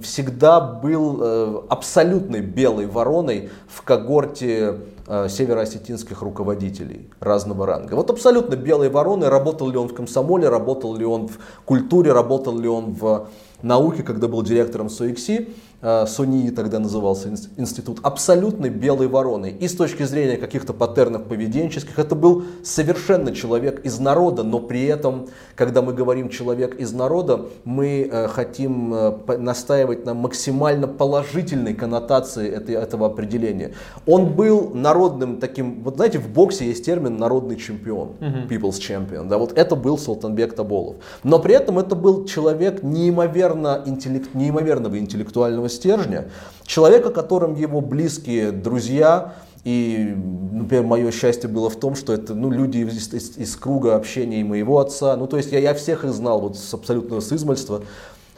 всегда 0.02 0.60
был 0.60 1.18
э, 1.20 1.60
абсолютной 1.68 2.40
белой 2.40 2.86
вороной 2.86 3.50
в 3.68 3.82
когорте 3.82 4.80
э, 5.06 5.28
североосетинских 5.28 6.22
руководителей 6.22 7.08
разного 7.20 7.66
ранга. 7.66 7.94
Вот 7.94 8.10
абсолютно 8.10 8.56
белой 8.56 8.88
вороной, 8.88 9.28
работал 9.28 9.70
ли 9.70 9.76
он 9.76 9.88
в 9.88 9.94
комсомоле, 9.94 10.48
работал 10.48 10.96
ли 10.96 11.04
он 11.04 11.28
в 11.28 11.38
культуре, 11.64 12.12
работал 12.12 12.58
ли 12.58 12.68
он 12.68 12.94
в 12.94 13.28
науке, 13.62 14.02
когда 14.02 14.26
был 14.26 14.42
директором 14.42 14.90
СОИКСИ. 14.90 15.54
Э, 15.86 16.04
СОНИИ 16.04 16.50
тогда 16.50 16.80
назывался 16.80 17.28
институт, 17.56 18.00
абсолютно 18.02 18.68
белой 18.68 19.06
вороной. 19.06 19.52
И 19.52 19.68
с 19.68 19.76
точки 19.76 20.02
зрения 20.02 20.36
каких-то 20.36 20.72
паттернов 20.72 21.26
поведенческих, 21.26 21.96
это 22.00 22.16
был 22.16 22.42
совершенно 22.64 23.32
человек 23.32 23.84
из 23.84 24.00
народа, 24.00 24.42
но 24.42 24.58
при 24.58 24.84
этом, 24.86 25.28
когда 25.54 25.82
мы 25.82 25.92
говорим 25.92 26.28
человек 26.28 26.74
из 26.74 26.92
народа, 26.92 27.46
мы 27.62 28.08
э, 28.10 28.26
хотим 28.26 28.92
э, 28.92 29.36
настаивать 29.38 30.04
на 30.04 30.14
максимально 30.14 30.88
положительной 30.88 31.74
коннотации 31.74 32.50
этого 32.50 33.06
определения. 33.06 33.72
Он 34.06 34.34
был 34.34 34.72
народным 34.74 35.38
таким, 35.38 35.84
вот 35.84 35.96
знаете, 35.96 36.18
в 36.18 36.28
боксе 36.28 36.66
есть 36.66 36.84
термин 36.84 37.16
народный 37.16 37.54
чемпион, 37.54 38.08
people's 38.50 38.80
champion, 38.80 39.28
да, 39.28 39.38
вот 39.38 39.56
это 39.56 39.76
был 39.76 39.98
Султанбек 39.98 40.56
Таболов. 40.56 40.96
Но 41.22 41.38
при 41.38 41.54
этом 41.54 41.78
это 41.78 41.94
был 41.94 42.24
человек 42.24 42.82
неимоверно 42.82 43.84
интеллект, 43.86 44.34
неимоверного 44.34 44.98
интеллектуального 44.98 45.68
стержня, 45.76 46.26
человека, 46.64 47.10
которым 47.10 47.54
его 47.54 47.80
близкие 47.80 48.50
друзья, 48.50 49.34
и, 49.64 50.14
например, 50.52 50.84
мое 50.84 51.10
счастье 51.10 51.48
было 51.48 51.68
в 51.68 51.76
том, 51.76 51.94
что 51.94 52.12
это 52.12 52.34
ну, 52.34 52.50
люди 52.50 52.78
из, 52.78 53.12
из, 53.12 53.36
из 53.36 53.56
круга 53.56 53.96
общения 53.96 54.40
и 54.40 54.44
моего 54.44 54.78
отца, 54.78 55.16
ну 55.16 55.26
то 55.26 55.36
есть 55.36 55.52
я, 55.52 55.58
я 55.58 55.74
всех 55.74 56.04
их 56.04 56.12
знал 56.12 56.40
вот 56.40 56.56
с 56.56 56.74
абсолютного 56.74 57.20
сызмальства, 57.20 57.82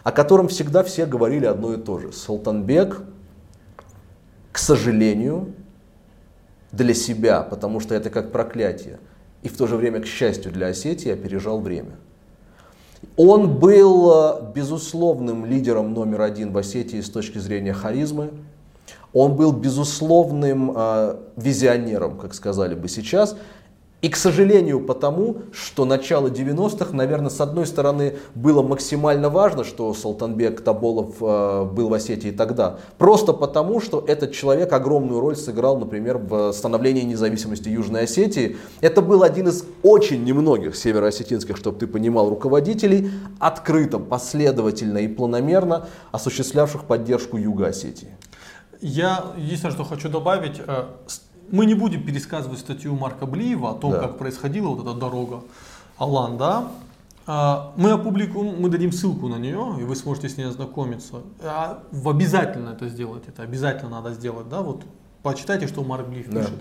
о 0.03 0.13
котором 0.13 0.49
всегда 0.49 0.83
все 0.83 1.05
говорили 1.05 1.45
одно 1.45 1.75
и 1.75 1.77
то 1.77 1.99
же. 1.99 2.13
Султанбек, 2.13 3.03
к 4.53 4.59
сожалению, 4.59 5.53
для 6.73 6.95
себя, 6.95 7.43
потому 7.43 7.81
что 7.81 7.95
это 7.95 8.11
как 8.11 8.33
проклятие, 8.33 8.99
и 9.43 9.49
в 9.49 9.57
то 9.57 9.67
же 9.67 9.77
время, 9.77 10.01
к 10.01 10.07
счастью 10.07 10.51
для 10.51 10.69
Осетии, 10.69 11.11
опережал 11.11 11.61
время. 11.61 11.97
Он 13.17 13.59
был 13.59 14.13
э, 14.13 14.53
безусловным 14.55 15.47
лидером 15.47 15.93
номер 15.93 16.23
один 16.23 16.53
в 16.53 16.59
Осетии 16.59 17.01
с 17.01 17.11
точки 17.11 17.39
зрения 17.39 17.73
харизмы. 17.73 18.31
Он 19.13 19.35
был 19.35 19.53
безусловным 19.53 20.73
э, 20.75 21.17
визионером, 21.37 22.19
как 22.19 22.35
сказали 22.35 22.75
бы 22.75 22.89
сейчас. 22.89 23.37
И, 24.01 24.09
к 24.09 24.17
сожалению, 24.17 24.81
потому, 24.81 25.39
что 25.53 25.85
начало 25.85 26.29
90-х, 26.29 26.95
наверное, 26.95 27.31
с 27.31 27.41
одной 27.41 27.67
стороны, 27.67 28.17
было 28.37 28.63
максимально 28.63 29.29
важно, 29.29 29.65
что 29.65 29.93
Салтанбек 29.93 30.61
Таболов 30.61 31.17
э, 31.21 31.65
был 31.65 31.89
в 31.89 31.95
Осетии 31.95 32.31
тогда. 32.31 32.79
Просто 32.97 33.33
потому, 33.33 33.81
что 33.81 34.05
этот 34.07 34.33
человек 34.33 34.73
огромную 34.73 35.19
роль 35.19 35.35
сыграл, 35.35 35.79
например, 35.79 36.19
в 36.19 36.53
становлении 36.53 37.03
независимости 37.03 37.69
Южной 37.71 38.03
Осетии. 38.03 38.57
Это 38.81 39.03
был 39.03 39.25
один 39.25 39.49
из 39.49 39.65
очень 39.83 40.23
немногих 40.23 40.77
североосетинских, 40.77 41.57
чтобы 41.57 41.81
ты 41.81 41.89
понимал, 41.89 42.31
руководителей, 42.31 43.11
открыто, 43.41 43.99
последовательно 43.99 44.99
и 44.99 45.09
планомерно 45.09 45.89
осуществлявших 46.13 46.85
поддержку 46.85 47.37
Юга 47.37 47.67
Осетии. 47.67 48.11
Я 48.81 49.33
единственное, 49.37 49.75
что 49.75 49.83
хочу 49.83 50.09
добавить, 50.09 50.61
э, 50.65 50.85
мы 51.51 51.67
не 51.67 51.75
будем 51.75 52.05
пересказывать 52.05 52.59
статью 52.59 52.95
Марка 52.95 53.27
Блиева 53.27 53.71
о 53.71 53.75
том, 53.75 53.93
да. 53.93 54.01
как 54.01 54.19
происходила 54.19 54.69
вот 54.69 54.87
эта 54.87 54.95
дорога 54.95 55.43
Алан, 55.97 56.39
да? 56.39 56.69
А, 57.27 57.73
мы 57.77 57.91
опубликуем, 57.91 58.61
мы 58.61 58.71
дадим 58.71 58.91
ссылку 58.91 59.29
на 59.29 59.37
нее, 59.37 59.77
и 59.81 59.85
вы 59.85 59.95
сможете 59.97 60.29
с 60.29 60.37
ней 60.37 60.45
ознакомиться. 60.45 61.17
А, 61.43 61.83
обязательно 62.05 62.71
это 62.71 62.89
сделать, 62.89 63.25
это 63.29 63.43
обязательно 63.43 63.91
надо 63.91 64.15
сделать, 64.15 64.49
да? 64.49 64.63
Вот 64.63 64.85
почитайте, 65.23 65.67
что 65.67 65.85
Марк 65.85 66.09
Блиев 66.09 66.31
да. 66.31 66.41
пишет. 66.41 66.59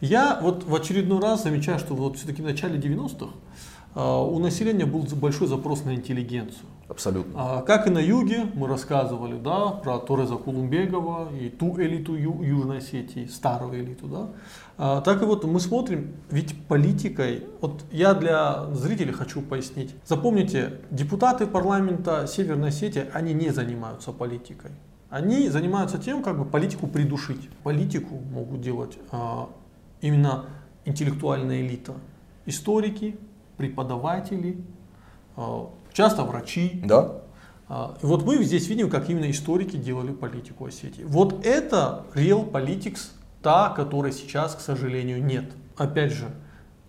Я 0.00 0.38
вот 0.42 0.64
в 0.64 0.74
очередной 0.74 1.20
раз 1.20 1.44
замечаю, 1.44 1.78
что 1.78 1.94
вот 1.94 2.18
все-таки 2.18 2.42
в 2.42 2.44
начале 2.44 2.78
90-х 2.78 3.26
а, 3.26 3.30
у 3.94 4.38
населения 4.38 4.86
был 4.86 5.06
большой 5.14 5.46
запрос 5.46 5.84
на 5.84 5.94
интеллигенцию. 5.94 6.66
Абсолютно. 6.88 7.32
А, 7.36 7.62
как 7.62 7.86
и 7.86 7.90
на 7.90 7.98
юге, 7.98 8.46
мы 8.54 8.68
рассказывали 8.68 9.38
да, 9.38 9.68
про 9.68 9.98
Тореза 9.98 10.36
Кулумбегова 10.36 11.30
и 11.34 11.48
ту 11.48 11.80
элиту 11.80 12.14
Ю, 12.14 12.42
Южной 12.42 12.78
Осетии, 12.78 13.26
старую 13.26 13.82
элиту. 13.82 14.06
Да? 14.06 14.28
А, 14.76 15.00
так 15.00 15.22
и 15.22 15.24
вот 15.24 15.44
мы 15.44 15.60
смотрим, 15.60 16.14
ведь 16.30 16.66
политикой, 16.66 17.44
вот 17.60 17.84
я 17.90 18.12
для 18.14 18.66
зрителей 18.74 19.12
хочу 19.12 19.40
пояснить. 19.40 19.94
Запомните, 20.04 20.80
депутаты 20.90 21.46
парламента 21.46 22.26
Северной 22.26 22.68
Осетии, 22.68 23.06
они 23.12 23.32
не 23.32 23.50
занимаются 23.50 24.12
политикой. 24.12 24.72
Они 25.08 25.48
занимаются 25.48 25.98
тем, 25.98 26.22
как 26.22 26.38
бы 26.38 26.44
политику 26.44 26.86
придушить. 26.86 27.48
Политику 27.62 28.16
могут 28.32 28.60
делать 28.60 28.98
а, 29.10 29.48
именно 30.02 30.46
интеллектуальная 30.84 31.62
элита. 31.62 31.94
Историки, 32.44 33.16
преподаватели, 33.56 34.58
а, 35.36 35.70
часто 35.92 36.24
врачи. 36.24 36.82
Да. 36.84 37.22
А, 37.68 37.96
и 38.02 38.06
вот 38.06 38.24
мы 38.24 38.42
здесь 38.44 38.68
видим, 38.68 38.90
как 38.90 39.08
именно 39.08 39.30
историки 39.30 39.76
делали 39.76 40.12
политику 40.12 40.66
Осетии. 40.66 41.04
Вот 41.04 41.44
это 41.46 42.04
real 42.14 42.50
politics, 42.50 43.10
та, 43.42 43.70
которой 43.70 44.12
сейчас, 44.12 44.54
к 44.54 44.60
сожалению, 44.60 45.24
нет. 45.24 45.52
Опять 45.76 46.12
же, 46.12 46.26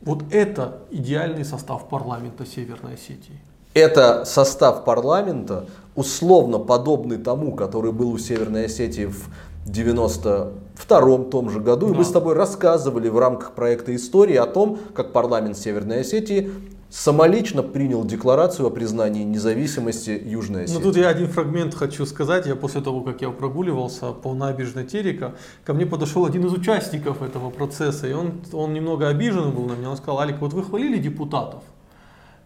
вот 0.02 0.24
это 0.32 0.84
идеальный 0.92 1.46
состав 1.46 1.90
парламента 1.90 2.46
Северной 2.46 2.96
Осетии. 2.96 3.40
Это 3.74 4.24
состав 4.26 4.86
парламента, 4.86 5.68
условно 5.96 6.60
подобный 6.60 7.18
тому, 7.18 7.54
который 7.56 7.92
был 7.92 8.12
у 8.12 8.18
Северной 8.18 8.66
Осетии 8.66 9.06
в 9.06 9.30
92 9.66 11.18
том 11.26 11.50
же 11.50 11.60
году. 11.60 11.88
Да. 11.88 11.94
И 11.94 11.98
мы 11.98 12.04
с 12.06 12.12
тобой 12.12 12.36
рассказывали 12.36 13.10
в 13.10 13.18
рамках 13.18 13.54
проекта 13.54 13.96
истории 13.96 14.36
о 14.36 14.46
том, 14.46 14.80
как 14.94 15.12
парламент 15.12 15.58
Северной 15.58 16.02
Осетии 16.02 16.52
самолично 16.90 17.62
принял 17.62 18.06
декларацию 18.06 18.68
о 18.68 18.70
признании 18.70 19.24
независимости 19.24 20.22
Южной 20.24 20.64
Осетии. 20.64 20.80
Ну 20.80 20.84
тут 20.84 20.98
я 20.98 21.10
один 21.10 21.28
фрагмент 21.28 21.74
хочу 21.74 22.06
сказать. 22.06 22.46
Я 22.46 22.56
после 22.56 22.82
того, 22.82 23.02
как 23.02 23.22
я 23.22 23.32
прогуливался 23.32 24.12
по 24.12 24.34
набережной 24.34 24.86
Терека, 24.86 25.36
ко 25.66 25.74
мне 25.74 25.86
подошел 25.86 26.26
один 26.26 26.46
из 26.46 26.54
участников 26.54 27.22
этого 27.22 27.50
процесса, 27.50 28.08
и 28.08 28.14
он, 28.14 28.42
он 28.54 28.74
немного 28.74 29.10
обижен 29.10 29.52
был 29.52 29.66
на 29.66 29.74
меня. 29.74 29.90
Он 29.90 29.98
сказал, 29.98 30.20
Алик, 30.20 30.40
вот 30.40 30.54
вы 30.54 30.64
хвалили 30.64 30.98
депутатов, 30.98 31.64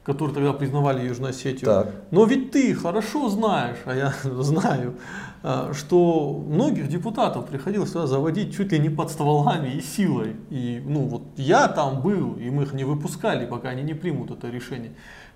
которые 0.04 0.34
тогда 0.34 0.54
признавали 0.54 1.06
Южную 1.06 1.30
Осетию. 1.30 1.66
Так. 1.66 1.92
Но 2.10 2.26
ведь 2.26 2.52
ты 2.52 2.74
хорошо 2.74 3.30
знаешь, 3.30 3.78
а 3.86 3.94
я 3.94 4.14
знаю, 4.42 4.96
что 5.74 6.44
многих 6.48 6.90
депутатов 6.90 7.48
приходилось 7.48 7.92
сюда 7.92 8.08
заводить 8.08 8.56
чуть 8.56 8.72
ли 8.72 8.80
не 8.80 8.90
под 8.90 9.10
стволами 9.10 9.70
и 9.70 9.82
силой. 9.82 10.36
И 10.50 10.82
ну 10.86 11.06
вот 11.06 11.24
я 11.38 11.68
там 11.68 12.02
был, 12.02 12.34
и 12.34 12.50
мы 12.50 12.64
их 12.64 12.74
не 12.74 12.84
выпускали, 12.84 13.46
пока 13.46 13.70
они 13.70 13.84
не 13.84 13.94
примут 13.94 14.32
это 14.32 14.50
решение. 14.50 14.92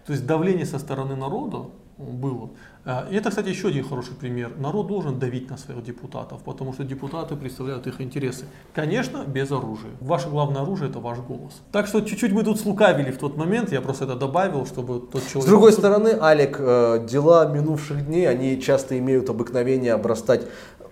То 0.06 0.14
есть 0.14 0.26
давление 0.26 0.66
со 0.66 0.80
стороны 0.80 1.16
народа 1.16 1.70
было. 2.12 2.50
А, 2.86 3.08
и 3.10 3.16
это, 3.16 3.30
кстати, 3.30 3.48
еще 3.48 3.70
один 3.70 3.88
хороший 3.88 4.14
пример. 4.14 4.52
Народ 4.58 4.88
должен 4.88 5.18
давить 5.18 5.50
на 5.50 5.58
своих 5.58 5.84
депутатов, 5.84 6.42
потому 6.44 6.74
что 6.74 6.84
депутаты 6.84 7.36
представляют 7.36 7.88
их 7.88 8.02
интересы. 8.02 8.46
Конечно, 8.74 9.24
без 9.26 9.52
оружия. 9.52 9.92
Ваше 10.02 10.30
главное 10.30 10.64
оружие 10.64 10.90
это 10.90 11.00
ваш 11.00 11.20
голос. 11.20 11.62
Так 11.72 11.88
что 11.88 12.02
чуть-чуть 12.02 12.34
мы 12.34 12.44
тут 12.44 12.60
слукавили 12.60 13.12
в 13.12 13.18
тот 13.18 13.38
момент, 13.38 13.72
я 13.72 13.80
просто 13.82 14.04
это 14.04 14.16
добавил, 14.16 14.66
чтобы 14.66 15.00
тот 15.00 15.26
человек... 15.28 15.44
С 15.44 15.46
другой 15.46 15.72
стороны, 15.72 16.18
Алик, 16.20 16.58
э, 16.60 17.06
дела 17.10 17.46
минувших 17.46 18.06
дней, 18.06 18.28
они 18.28 18.62
часто 18.62 19.00
имеют 19.00 19.30
обыкновение 19.30 19.94
обрастать 19.94 20.46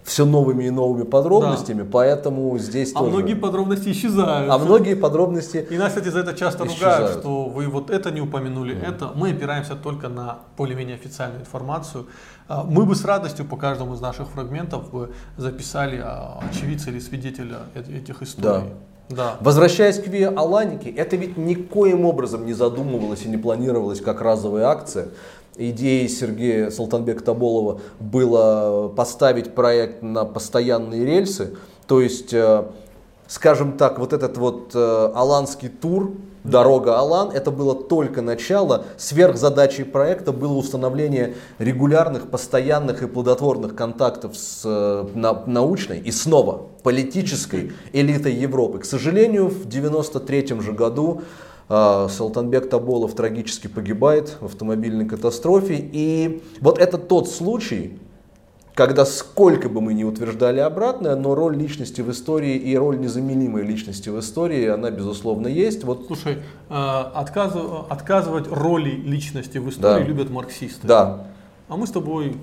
все 0.04 0.26
новыми 0.26 0.66
и 0.66 0.70
новыми 0.70 1.04
подробностями, 1.04 1.84
да. 1.84 1.90
поэтому 1.92 2.58
здесь 2.58 2.92
а 2.94 3.00
тоже... 3.00 3.12
многие 3.12 3.34
подробности 3.36 3.90
исчезают. 3.90 4.52
А 4.52 4.58
многие 4.58 4.96
подробности 4.96 5.66
И 5.70 5.78
нас, 5.78 5.90
кстати, 5.90 6.10
за 6.10 6.20
это 6.20 6.34
часто 6.34 6.66
исчезают. 6.68 7.00
ругают, 7.00 7.20
что 7.20 7.46
вы 7.46 7.68
вот 7.68 7.90
это 7.90 8.12
не 8.12 8.22
упомянули, 8.22 8.76
mm. 8.76 8.90
это. 8.90 9.12
Мы 9.16 9.32
опираемся 9.32 9.76
только 9.76 10.10
на 10.10 10.40
более-менее 10.58 10.96
официальную 10.96 11.42
информацию. 11.42 12.08
А, 12.48 12.64
мы 12.64 12.86
бы 12.86 12.96
с 12.96 13.06
радостью 13.06 13.46
по 13.46 13.58
каждому 13.58 13.94
из 13.94 14.02
наших 14.02 14.30
фрагментов 14.30 14.92
бы 14.92 15.12
записали 15.38 16.02
а, 16.04 16.40
очевидца 16.50 16.90
или 16.90 17.00
свидетеля 17.00 17.60
этих 17.76 18.22
историй. 18.22 18.70
Да. 18.70 18.76
Да. 19.10 19.36
Возвращаясь 19.42 20.00
к 20.00 20.08
Виа 20.08 20.30
Аланике, 20.30 20.90
это 20.90 21.18
ведь 21.18 21.38
никоим 21.38 22.06
образом 22.06 22.46
не 22.46 22.54
задумывалось 22.54 23.24
и 23.26 23.30
не 23.30 23.38
планировалось 23.38 24.00
как 24.00 24.22
разовая 24.22 24.68
акция 24.68 25.10
идеей 25.56 26.08
Сергея 26.08 26.70
Салтанбека 26.70 27.24
Таболова 27.24 27.82
было 28.00 28.88
поставить 28.90 29.54
проект 29.54 30.02
на 30.02 30.26
постоянные 30.26 31.06
рельсы. 31.06 31.56
То 31.88 32.02
есть, 32.02 32.34
э, 32.34 32.66
скажем 33.28 33.78
так, 33.78 34.00
вот 34.00 34.14
этот 34.14 34.38
вот 34.38 34.72
э, 34.74 35.12
аланский 35.14 35.70
тур, 35.70 36.14
Дорога 36.44 36.98
Алан, 36.98 37.30
это 37.30 37.52
было 37.52 37.76
только 37.76 38.24
начало. 38.24 38.86
Сверхзадачей 38.98 39.86
проекта 39.86 40.32
было 40.32 40.54
установление 40.54 41.36
регулярных, 41.60 42.32
постоянных 42.32 43.04
и 43.04 43.08
плодотворных 43.08 43.76
контактов 43.76 44.36
с 44.36 44.64
э, 44.66 45.06
на, 45.14 45.44
научной 45.46 46.00
и 46.00 46.12
снова 46.12 46.64
политической 46.82 47.74
элитой 47.94 48.34
Европы. 48.34 48.80
К 48.80 48.86
сожалению, 48.86 49.50
в 49.50 49.68
1993 49.68 50.62
же 50.62 50.72
году 50.72 51.22
Салтанбек 51.72 52.70
Таболов 52.70 53.16
трагически 53.16 53.68
погибает 53.68 54.38
в 54.42 54.46
автомобильной 54.46 55.06
катастрофе. 55.06 55.76
И 55.80 56.44
вот 56.60 56.78
это 56.80 56.98
тот 56.98 57.30
случай, 57.30 57.98
когда 58.74 59.06
сколько 59.06 59.70
бы 59.70 59.80
мы 59.80 59.94
ни 59.94 60.04
утверждали 60.04 60.60
обратное, 60.60 61.16
но 61.16 61.34
роль 61.34 61.56
личности 61.56 62.02
в 62.02 62.12
истории 62.12 62.56
и 62.58 62.76
роль 62.76 63.00
незаменимой 63.00 63.64
личности 63.64 64.10
в 64.10 64.20
истории, 64.20 64.68
она 64.68 64.92
безусловно 64.92 65.48
есть. 65.48 65.86
Вот. 65.86 66.08
Слушай, 66.08 66.40
а, 66.68 67.10
отказ, 67.16 67.54
отказывать 67.90 68.48
роли 68.50 68.90
личности 68.90 69.58
в 69.58 69.70
истории 69.70 70.04
да. 70.04 70.08
любят 70.08 70.30
марксисты. 70.30 70.86
Да. 70.86 71.28
А 71.70 71.78
мы 71.78 71.88
с 71.88 71.92
тобой 71.92 72.36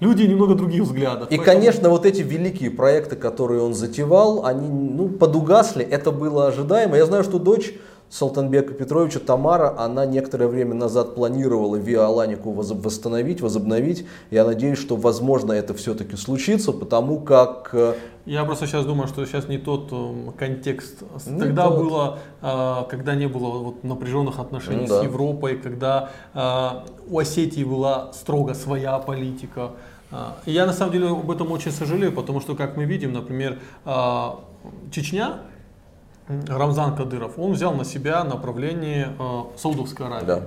люди 0.00 0.22
немного 0.22 0.54
других 0.54 0.82
взглядов. 0.82 1.30
И, 1.30 1.36
поэтому... 1.36 1.44
конечно, 1.44 1.90
вот 1.90 2.06
эти 2.06 2.22
великие 2.22 2.70
проекты, 2.70 3.14
которые 3.16 3.62
он 3.62 3.74
затевал, 3.74 4.44
они 4.44 4.68
ну, 4.68 5.08
подугасли, 5.08 5.84
это 5.84 6.10
было 6.10 6.48
ожидаемо. 6.48 6.96
Я 6.96 7.06
знаю, 7.06 7.24
что 7.24 7.38
дочь 7.38 7.74
Салтанбека 8.10 8.72
Петровича 8.72 9.20
Тамара, 9.20 9.78
она 9.78 10.06
некоторое 10.06 10.48
время 10.48 10.74
назад 10.74 11.14
планировала 11.14 11.76
Виа 11.76 12.06
Аланику 12.06 12.52
восстановить, 12.52 13.42
возобновить. 13.42 14.06
Я 14.30 14.46
надеюсь, 14.46 14.78
что 14.78 14.96
возможно 14.96 15.52
это 15.52 15.74
все-таки 15.74 16.16
случится, 16.16 16.72
потому 16.72 17.20
как... 17.20 17.68
Э, 17.72 17.94
Я 18.24 18.44
просто 18.44 18.66
сейчас 18.66 18.86
думаю, 18.86 19.08
что 19.08 19.26
сейчас 19.26 19.48
не 19.48 19.58
тот 19.58 19.88
э, 19.92 20.30
контекст. 20.38 21.02
Не 21.26 21.38
Тогда 21.38 21.68
тот. 21.68 21.78
было, 21.78 22.18
э, 22.40 22.84
когда 22.88 23.14
не 23.14 23.28
было 23.28 23.58
вот 23.58 23.84
напряженных 23.84 24.38
отношений 24.38 24.82
ну, 24.82 24.86
с 24.86 24.90
да. 24.90 25.02
Европой, 25.02 25.58
когда 25.58 26.10
у 27.08 27.18
Осетии 27.18 27.64
была 27.64 28.12
строго 28.14 28.54
своя 28.54 28.98
политика. 28.98 29.72
Я 30.46 30.64
на 30.64 30.72
самом 30.72 30.92
деле 30.92 31.08
об 31.08 31.30
этом 31.30 31.52
очень 31.52 31.72
сожалею, 31.72 32.12
потому 32.12 32.40
что, 32.40 32.54
как 32.54 32.76
мы 32.78 32.84
видим, 32.84 33.12
например, 33.12 33.58
Чечня, 34.90 35.40
Рамзан 36.28 36.96
Кадыров, 36.96 37.38
он 37.38 37.52
взял 37.52 37.74
на 37.74 37.84
себя 37.84 38.22
направление 38.24 39.14
э, 39.18 39.42
Саудовской 39.56 40.06
Аравии. 40.06 40.26
Да. 40.26 40.42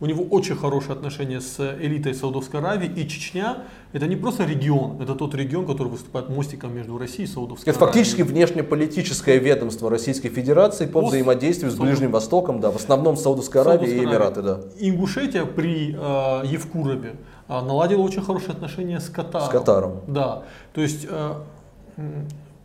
У 0.00 0.06
него 0.06 0.24
очень 0.24 0.56
хорошие 0.56 0.92
отношения 0.92 1.40
с 1.40 1.60
элитой 1.80 2.14
Саудовской 2.14 2.60
Аравии. 2.60 2.90
И 2.96 3.08
Чечня 3.08 3.58
это 3.92 4.06
не 4.06 4.16
просто 4.16 4.44
регион, 4.44 5.00
это 5.00 5.14
тот 5.14 5.34
регион, 5.34 5.66
который 5.66 5.88
выступает 5.88 6.28
мостиком 6.28 6.74
между 6.74 6.98
Россией 6.98 7.28
и 7.28 7.30
Саудовской 7.30 7.70
это 7.70 7.78
Аравией. 7.78 8.02
Это 8.02 8.10
фактически 8.10 8.22
внешнеполитическое 8.22 9.38
ведомство 9.38 9.88
Российской 9.88 10.28
Федерации 10.28 10.86
по 10.86 11.00
взаимодействию 11.00 11.70
с 11.70 11.76
Ближним 11.76 12.10
Востоком, 12.10 12.60
да, 12.60 12.70
в 12.70 12.76
основном 12.76 13.16
Саудовской 13.16 13.60
Аравией 13.60 14.00
и 14.00 14.04
Эмираты. 14.04 14.42
Да. 14.42 14.60
Ингушетия 14.78 15.44
при 15.44 15.94
э, 15.94 16.46
Евкурове 16.46 17.14
э, 17.48 17.60
наладила 17.60 18.02
очень 18.02 18.22
хорошие 18.22 18.50
отношения 18.50 19.00
с 19.00 19.08
Катаром. 19.08 19.46
С 19.46 19.50
Катаром. 19.50 20.00
Да, 20.08 20.42
то 20.74 20.80
есть 20.80 21.06
э, 21.08 21.34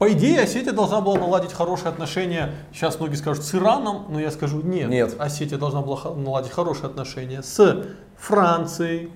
по 0.02 0.12
идее, 0.14 0.42
Осетия 0.42 0.74
должна 0.74 1.00
была 1.00 1.20
наладить 1.20 1.54
хорошие 1.54 1.90
отношения, 1.90 2.56
сейчас 2.74 3.00
многие 3.00 3.18
скажут, 3.18 3.44
с 3.44 3.54
Ираном, 3.54 4.08
но 4.10 4.20
я 4.20 4.32
скажу 4.32 4.64
нет. 4.64 4.90
Нет. 4.90 5.16
Осетия 5.20 5.60
должна 5.60 5.84
была 5.84 6.16
наладить 6.16 6.52
хорошие 6.52 6.88
отношения 6.88 7.44
с 7.44 7.86
Францией, 8.18 9.12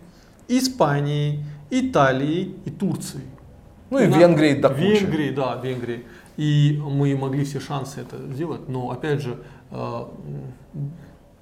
Испанией, 0.47 1.43
Италией 1.71 2.55
и 2.65 2.69
Турцией. 2.69 3.25
Ну 3.89 3.97
и, 3.97 4.03
и 4.03 4.05
Венгрией, 4.05 4.61
да. 4.61 4.69
Венгрии, 4.69 5.31
да, 5.31 5.55
Венгрии. 5.55 6.05
И 6.37 6.79
мы 6.79 7.15
могли 7.15 7.45
все 7.45 7.59
шансы 7.59 8.01
это 8.01 8.17
сделать, 8.31 8.69
но 8.69 8.91
опять 8.91 9.23
же 9.23 9.39
э, 9.71 10.05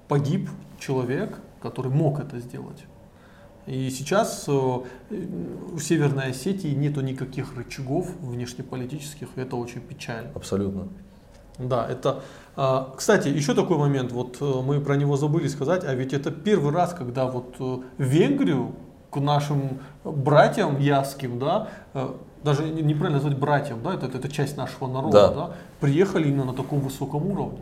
погиб 0.07 0.49
человек, 0.79 1.37
который 1.61 1.91
мог 1.91 2.21
это 2.21 2.39
сделать. 2.39 2.85
И 3.65 3.89
сейчас 3.89 4.45
э, 4.47 4.51
у 4.51 5.79
Северной 5.79 6.31
Осетии 6.31 6.73
нету 6.73 7.01
никаких 7.01 7.55
рычагов 7.55 8.09
внешнеполитических, 8.19 9.29
и 9.35 9.41
это 9.41 9.55
очень 9.55 9.81
печально. 9.81 10.31
Абсолютно. 10.35 10.87
Да, 11.57 11.87
это... 11.87 12.23
А, 12.55 12.93
кстати, 12.95 13.29
еще 13.29 13.53
такой 13.53 13.77
момент, 13.77 14.11
вот 14.11 14.37
э, 14.41 14.61
мы 14.61 14.81
про 14.81 14.95
него 14.95 15.15
забыли 15.15 15.47
сказать, 15.47 15.83
а 15.85 15.93
ведь 15.93 16.13
это 16.13 16.29
первый 16.29 16.73
раз, 16.73 16.93
когда 16.93 17.25
вот 17.25 17.55
э, 17.59 17.77
Венгрию 17.97 18.75
к 19.09 19.19
нашим 19.19 19.79
братьям 20.03 20.79
яским, 20.79 21.37
да, 21.37 21.69
даже 22.43 22.63
неправильно 22.63 23.21
назвать 23.21 23.37
братьям, 23.37 23.83
да, 23.83 23.93
это, 23.93 24.07
это 24.07 24.27
часть 24.27 24.57
нашего 24.57 24.87
народа, 24.87 25.27
да. 25.27 25.33
Да, 25.33 25.51
приехали 25.79 26.27
именно 26.27 26.45
на 26.45 26.53
таком 26.53 26.79
высоком 26.79 27.27
уровне. 27.27 27.61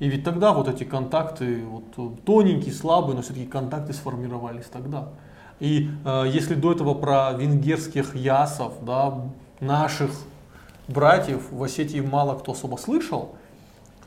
И 0.00 0.08
ведь 0.08 0.24
тогда 0.24 0.52
вот 0.52 0.68
эти 0.68 0.84
контакты, 0.84 1.64
вот, 1.64 2.24
тоненькие, 2.24 2.74
слабые, 2.74 3.16
но 3.16 3.22
все-таки 3.22 3.46
контакты 3.46 3.92
сформировались 3.92 4.66
тогда. 4.66 5.08
И 5.60 5.90
э, 6.04 6.24
если 6.26 6.54
до 6.54 6.72
этого 6.72 6.94
про 6.94 7.32
венгерских 7.32 8.14
ясов, 8.14 8.72
да, 8.84 9.20
наших 9.60 10.10
братьев 10.86 11.50
в 11.50 11.62
Осетии 11.62 12.00
мало 12.00 12.38
кто 12.38 12.52
особо 12.52 12.76
слышал, 12.76 13.34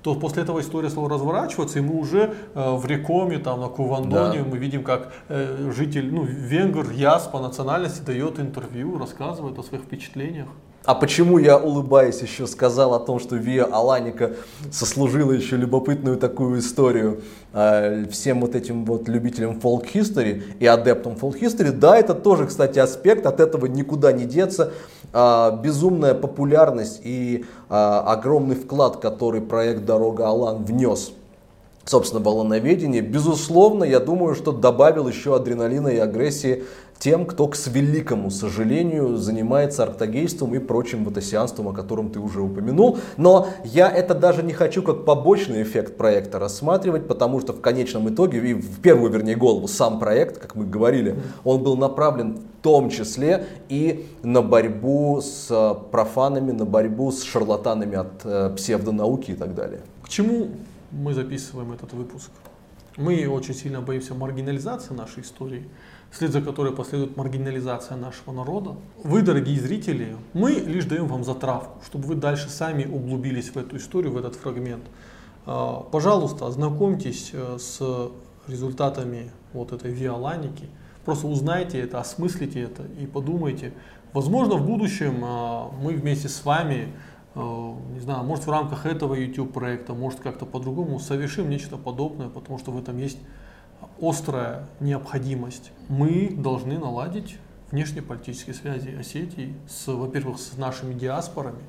то 0.01 0.15
после 0.15 0.41
этого 0.43 0.61
история 0.61 0.89
стала 0.89 1.09
разворачиваться, 1.09 1.77
и 1.79 1.81
мы 1.81 1.95
уже 1.99 2.33
э, 2.55 2.75
в 2.75 2.85
Рекоме, 2.85 3.37
там, 3.37 3.59
на 3.59 3.67
Кувандоне, 3.67 4.39
Да. 4.39 4.45
мы 4.49 4.57
видим, 4.57 4.83
как 4.83 5.13
э, 5.29 5.71
житель, 5.75 6.11
ну, 6.11 6.23
венгер, 6.23 6.89
яс 6.91 7.27
по 7.27 7.39
национальности 7.39 8.01
дает 8.01 8.39
интервью, 8.39 8.97
рассказывает 8.97 9.59
о 9.59 9.63
своих 9.63 9.83
впечатлениях. 9.83 10.47
А 10.83 10.95
почему 10.95 11.37
я, 11.37 11.59
улыбаясь, 11.59 12.21
еще 12.21 12.47
сказал 12.47 12.95
о 12.95 12.99
том, 12.99 13.19
что 13.19 13.35
Виа 13.35 13.65
Аланика 13.65 14.31
сослужила 14.71 15.31
еще 15.31 15.55
любопытную 15.55 16.17
такую 16.17 16.59
историю 16.59 17.21
э, 17.53 18.05
всем 18.09 18.41
вот 18.41 18.55
этим 18.55 18.85
вот 18.85 19.07
любителям 19.07 19.59
history 19.59 20.41
и 20.59 20.65
адептам 20.65 21.13
history? 21.13 21.71
Да, 21.71 21.97
это 21.97 22.15
тоже, 22.15 22.47
кстати, 22.47 22.79
аспект, 22.79 23.27
от 23.27 23.39
этого 23.39 23.67
никуда 23.67 24.11
не 24.11 24.25
деться. 24.25 24.73
А, 25.13 25.51
безумная 25.51 26.15
популярность 26.15 27.01
и 27.03 27.45
а, 27.69 27.99
огромный 28.13 28.55
вклад, 28.55 28.97
который 28.97 29.41
проект 29.41 29.85
«Дорога 29.85 30.29
Алан» 30.29 30.63
внес 30.63 31.11
собственно, 31.91 32.21
баллоноведение, 32.21 33.01
безусловно, 33.01 33.84
я 33.84 33.99
думаю, 33.99 34.34
что 34.34 34.54
добавил 34.54 35.10
еще 35.10 35.36
адреналина 35.36 35.89
и 35.89 35.97
агрессии 35.97 36.63
тем, 36.99 37.25
кто, 37.25 37.47
к 37.47 37.58
великому 37.67 38.30
сожалению, 38.30 39.17
занимается 39.17 39.84
арктогейством 39.84 40.54
и 40.54 40.60
прочим 40.60 41.04
ватасианством, 41.04 41.67
о 41.67 41.73
котором 41.73 42.12
ты 42.12 42.19
уже 42.19 42.41
упомянул. 42.41 42.99
Но 43.17 43.47
я 43.65 43.89
это 43.89 44.13
даже 44.13 44.43
не 44.43 44.54
хочу 44.54 44.84
как 44.84 45.04
побочный 45.04 45.63
эффект 45.63 45.97
проекта 45.97 46.39
рассматривать, 46.39 47.08
потому 47.08 47.41
что 47.41 47.54
в 47.54 47.60
конечном 47.60 48.08
итоге, 48.08 48.38
и 48.51 48.54
в 48.54 48.80
первую, 48.82 49.12
вернее, 49.12 49.36
голову, 49.36 49.67
сам 49.67 49.99
проект, 49.99 50.38
как 50.38 50.56
мы 50.56 50.65
говорили, 50.65 51.15
он 51.43 51.63
был 51.63 51.75
направлен 51.75 52.38
в 52.38 52.63
том 52.63 52.91
числе 52.91 53.47
и 53.67 54.06
на 54.21 54.43
борьбу 54.43 55.21
с 55.21 55.47
э, 55.49 55.73
профанами, 55.91 56.51
на 56.51 56.65
борьбу 56.65 57.12
с 57.12 57.23
шарлатанами 57.23 57.97
от 57.97 58.21
э, 58.23 58.54
псевдонауки 58.56 59.32
и 59.32 59.36
так 59.36 59.56
далее. 59.56 59.82
К 60.04 60.10
чему 60.10 60.49
мы 60.91 61.13
записываем 61.13 61.71
этот 61.71 61.93
выпуск? 61.93 62.32
Мы 62.97 63.25
очень 63.27 63.54
сильно 63.54 63.82
боимся 63.82 64.13
маргинализации 64.13 64.93
нашей 64.93 65.23
истории, 65.23 65.69
вслед 66.12 66.32
за 66.32 66.41
которой 66.41 66.73
последует 66.73 67.15
маргинализация 67.15 67.95
нашего 67.95 68.34
народа. 68.34 68.75
Вы, 69.04 69.21
дорогие 69.21 69.60
зрители, 69.60 70.17
мы 70.34 70.51
лишь 70.51 70.86
даем 70.86 71.08
вам 71.08 71.23
затравку, 71.23 71.82
чтобы 71.86 72.08
вы 72.08 72.15
дальше 72.15 72.49
сами 72.49 72.84
углубились 72.84 73.49
в 73.49 73.58
эту 73.58 73.77
историю, 73.77 74.12
в 74.12 74.17
этот 74.17 74.36
фрагмент. 74.36 74.84
А, 75.45 75.80
Пожалуйста, 75.91 76.47
ознакомьтесь 76.47 77.30
э, 77.32 77.58
с 77.58 77.82
результатами 78.47 79.32
вот 79.54 79.71
этой 79.71 79.91
виоланики. 79.91 80.67
Просто 81.06 81.27
узнайте 81.27 81.80
это, 81.80 81.99
осмыслите 81.99 82.62
это 82.62 82.84
и 82.99 83.06
подумайте. 83.06 83.73
Возможно, 84.13 84.56
в 84.56 84.65
будущем 84.65 85.21
а, 85.23 85.71
мы 85.82 85.93
вместе 85.93 86.27
с 86.27 86.43
вами 86.43 86.89
не 87.35 87.99
знаю, 87.99 88.23
может 88.23 88.45
в 88.45 88.51
рамках 88.51 88.85
этого 88.85 89.15
YouTube 89.15 89.53
проекта, 89.53 89.93
может 89.93 90.19
как-то 90.19 90.45
по-другому 90.45 90.99
совершим 90.99 91.49
нечто 91.49 91.77
подобное, 91.77 92.27
потому 92.29 92.59
что 92.59 92.71
в 92.71 92.77
этом 92.77 92.97
есть 92.97 93.17
острая 94.01 94.67
необходимость. 94.79 95.71
Мы 95.87 96.29
должны 96.35 96.77
наладить 96.77 97.37
внешнеполитические 97.71 98.53
связи 98.53 98.89
Осетии, 98.89 99.55
с, 99.67 99.87
во-первых, 99.87 100.39
с 100.39 100.57
нашими 100.57 100.93
диаспорами, 100.93 101.63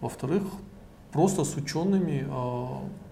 во-вторых, 0.00 0.44
просто 1.12 1.44
с 1.44 1.54
учеными 1.56 2.26
э, 2.26 2.66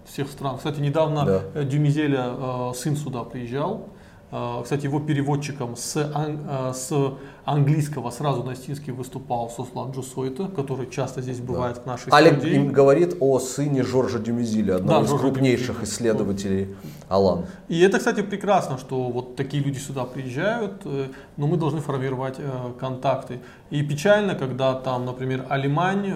всех 0.05 0.29
стран. 0.29 0.57
Кстати, 0.57 0.79
недавно 0.79 1.25
Да. 1.25 1.41
э, 1.53 1.63
Дюмизеля 1.63 2.25
э, 2.25 2.71
сын 2.75 2.95
сюда 2.95 3.23
приезжал. 3.23 3.89
Э, 4.31 4.61
Кстати, 4.63 4.85
его 4.85 4.99
переводчиком 4.99 5.75
с, 5.75 5.97
ан- 5.97 6.39
э, 6.49 6.73
с 6.73 6.91
английского 7.43 8.11
сразу 8.11 8.43
на 8.43 8.53
эстинский 8.53 8.93
выступал 8.93 9.49
Сослан 9.49 9.91
Джусойта, 9.91 10.45
который 10.47 10.89
часто 10.89 11.21
здесь 11.21 11.39
бывает 11.39 11.79
в 11.79 11.85
нашей 11.85 12.09
Алек 12.11 12.37
студии. 12.37 12.55
им 12.55 12.71
говорит 12.71 13.17
о 13.19 13.39
сыне 13.39 13.83
Жоржа 13.83 14.19
Дюмизиля, 14.19 14.75
одного 14.75 14.99
Да, 14.99 15.05
из 15.05 15.09
Жоржа 15.09 15.23
крупнейших 15.23 15.75
Дюмизиля. 15.75 15.83
исследователей 15.83 16.75
Алан. 17.09 17.45
И 17.67 17.79
это, 17.81 17.97
кстати, 17.97 18.21
прекрасно, 18.21 18.77
что 18.77 19.09
вот 19.09 19.35
такие 19.35 19.61
люди 19.63 19.79
сюда 19.79 20.05
приезжают, 20.05 20.81
э, 20.85 21.07
но 21.37 21.47
мы 21.47 21.57
должны 21.57 21.81
формировать 21.81 22.35
э, 22.39 22.49
контакты. 22.79 23.39
И 23.69 23.81
печально, 23.83 24.35
когда 24.35 24.73
там, 24.75 25.05
например, 25.05 25.45
Алимань 25.49 26.07
э, 26.07 26.13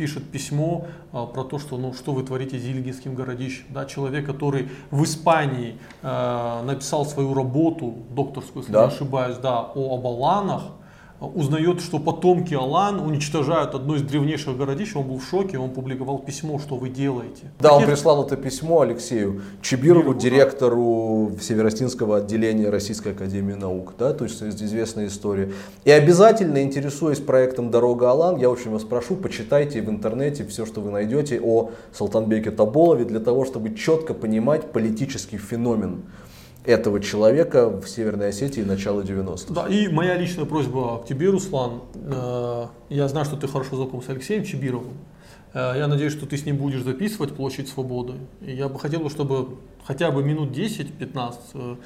пишет 0.00 0.30
письмо 0.30 0.86
э, 1.12 1.26
про 1.34 1.44
то, 1.44 1.58
что, 1.58 1.76
ну, 1.76 1.92
что 1.92 2.12
вы 2.12 2.22
творите 2.22 2.58
с 2.58 2.62
Зильгинским 2.62 3.14
городищем. 3.14 3.66
Да, 3.68 3.84
человек, 3.84 4.24
который 4.24 4.70
в 4.90 5.04
Испании 5.04 5.76
э, 6.00 6.62
написал 6.64 7.04
свою 7.04 7.34
работу, 7.34 7.96
докторскую, 8.08 8.62
если 8.62 8.72
Да. 8.72 8.86
не 8.86 8.92
ошибаюсь, 8.94 9.36
да, 9.36 9.60
о 9.74 9.98
Абаланах, 9.98 10.62
узнает, 11.20 11.80
что 11.80 11.98
потомки 11.98 12.54
Алан 12.54 12.98
уничтожают 13.00 13.74
одно 13.74 13.96
из 13.96 14.02
древнейших 14.02 14.56
городищ, 14.56 14.96
он 14.96 15.06
был 15.06 15.18
в 15.18 15.24
шоке, 15.24 15.58
он 15.58 15.70
публиковал 15.70 16.18
письмо, 16.18 16.58
что 16.58 16.76
вы 16.76 16.88
делаете. 16.88 17.52
Да, 17.58 17.72
он 17.72 17.80
Таких- 17.80 17.94
прислал 17.94 18.24
это 18.24 18.36
письмо 18.36 18.80
Алексею 18.80 19.42
Чебирову, 19.60 20.00
Чебирову, 20.00 20.14
да. 20.14 20.20
директору 20.20 21.32
Северостинского 21.40 22.16
отделения 22.18 22.70
Российской 22.70 23.12
Академии 23.12 23.54
Наук. 23.54 23.94
Да, 23.98 24.14
то 24.14 24.24
есть 24.24 24.42
известная 24.42 25.06
история. 25.08 25.52
И 25.84 25.90
обязательно, 25.90 26.62
интересуясь 26.62 27.20
проектом 27.20 27.70
«Дорога 27.70 28.10
Алан», 28.10 28.38
я 28.38 28.48
очень 28.48 28.70
вас 28.70 28.84
прошу, 28.84 29.16
почитайте 29.16 29.82
в 29.82 29.90
интернете 29.90 30.44
все, 30.46 30.64
что 30.64 30.80
вы 30.80 30.90
найдете 30.90 31.40
о 31.40 31.70
Салтанбеке 31.92 32.50
Таболове, 32.50 33.04
для 33.04 33.20
того, 33.20 33.44
чтобы 33.44 33.74
четко 33.74 34.14
понимать 34.14 34.72
политический 34.72 35.36
феномен 35.36 36.02
этого 36.64 37.00
человека 37.00 37.68
в 37.70 37.86
Северной 37.88 38.28
Осетии 38.28 38.60
начала 38.62 39.00
90-х. 39.02 39.52
Да, 39.54 39.68
и 39.68 39.88
моя 39.88 40.16
личная 40.16 40.44
просьба 40.44 40.98
к 41.02 41.06
тебе, 41.06 41.30
Руслан. 41.30 41.80
Э, 41.94 42.66
Я 42.88 43.08
знаю, 43.08 43.24
что 43.26 43.36
ты 43.36 43.48
хорошо 43.48 43.76
знаком 43.76 44.02
с 44.02 44.08
Алексеем 44.08 44.44
Чебировым. 44.44 44.94
Э, 45.54 45.74
Я 45.76 45.86
надеюсь, 45.88 46.12
что 46.12 46.26
ты 46.26 46.36
с 46.36 46.44
ним 46.44 46.56
будешь 46.58 46.82
записывать 46.82 47.34
«Площадь 47.34 47.68
свободы». 47.68 48.14
И 48.42 48.52
я 48.52 48.68
бы 48.68 48.78
хотел, 48.78 49.08
чтобы 49.10 49.56
хотя 49.84 50.10
бы 50.10 50.22
минут 50.22 50.50
10-15 50.50 51.34
э, 51.54 51.76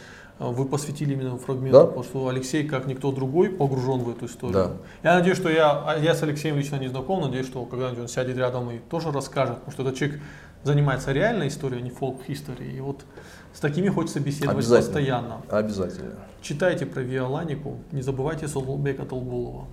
вы 0.41 0.65
посвятили 0.67 1.13
именно 1.13 1.39
фрагменту, 1.39 1.79
Да. 1.79 1.85
потому 1.87 2.03
что 2.03 2.27
Алексей, 2.29 2.65
как 2.67 2.87
никто 2.87 3.13
другой, 3.13 3.51
погружен 3.51 4.01
в 4.01 4.11
эту 4.11 4.27
историю. 4.27 4.53
Да. 4.55 5.11
Я 5.11 5.15
надеюсь, 5.19 5.39
что 5.39 5.49
я, 5.49 5.97
я 6.03 6.15
с 6.17 6.23
Алексеем 6.25 6.57
лично 6.57 6.77
не 6.77 6.89
знаком, 6.89 7.21
надеюсь, 7.23 7.47
что 7.47 7.65
когда-нибудь 7.65 8.01
он 8.01 8.09
сядет 8.09 8.37
рядом 8.37 8.69
и 8.73 8.79
тоже 8.91 9.13
расскажет, 9.13 9.59
потому 9.61 9.73
что 9.73 9.83
этот 9.85 9.97
человек 9.97 10.21
занимается 10.65 11.13
реальной 11.13 11.49
историей, 11.49 11.81
а 11.81 11.83
не 11.85 11.91
фолк-историей. 11.91 12.77
И 12.77 12.81
вот 12.81 13.05
с 13.53 13.61
такими 13.61 13.89
хочется 13.89 14.21
беседовать 14.21 14.57
Обязательно. 14.57 14.87
постоянно. 14.87 15.43
Обязательно. 15.49 16.15
Читайте 16.43 16.87
про 16.87 17.01
Виоланику, 17.03 17.79
не 17.93 18.03
забывайте 18.03 18.49
Солбека 18.49 19.05
Толбулова. 19.05 19.67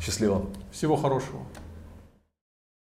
Счастливо. 0.00 0.46
Всего 0.72 0.96
хорошего. 0.96 1.40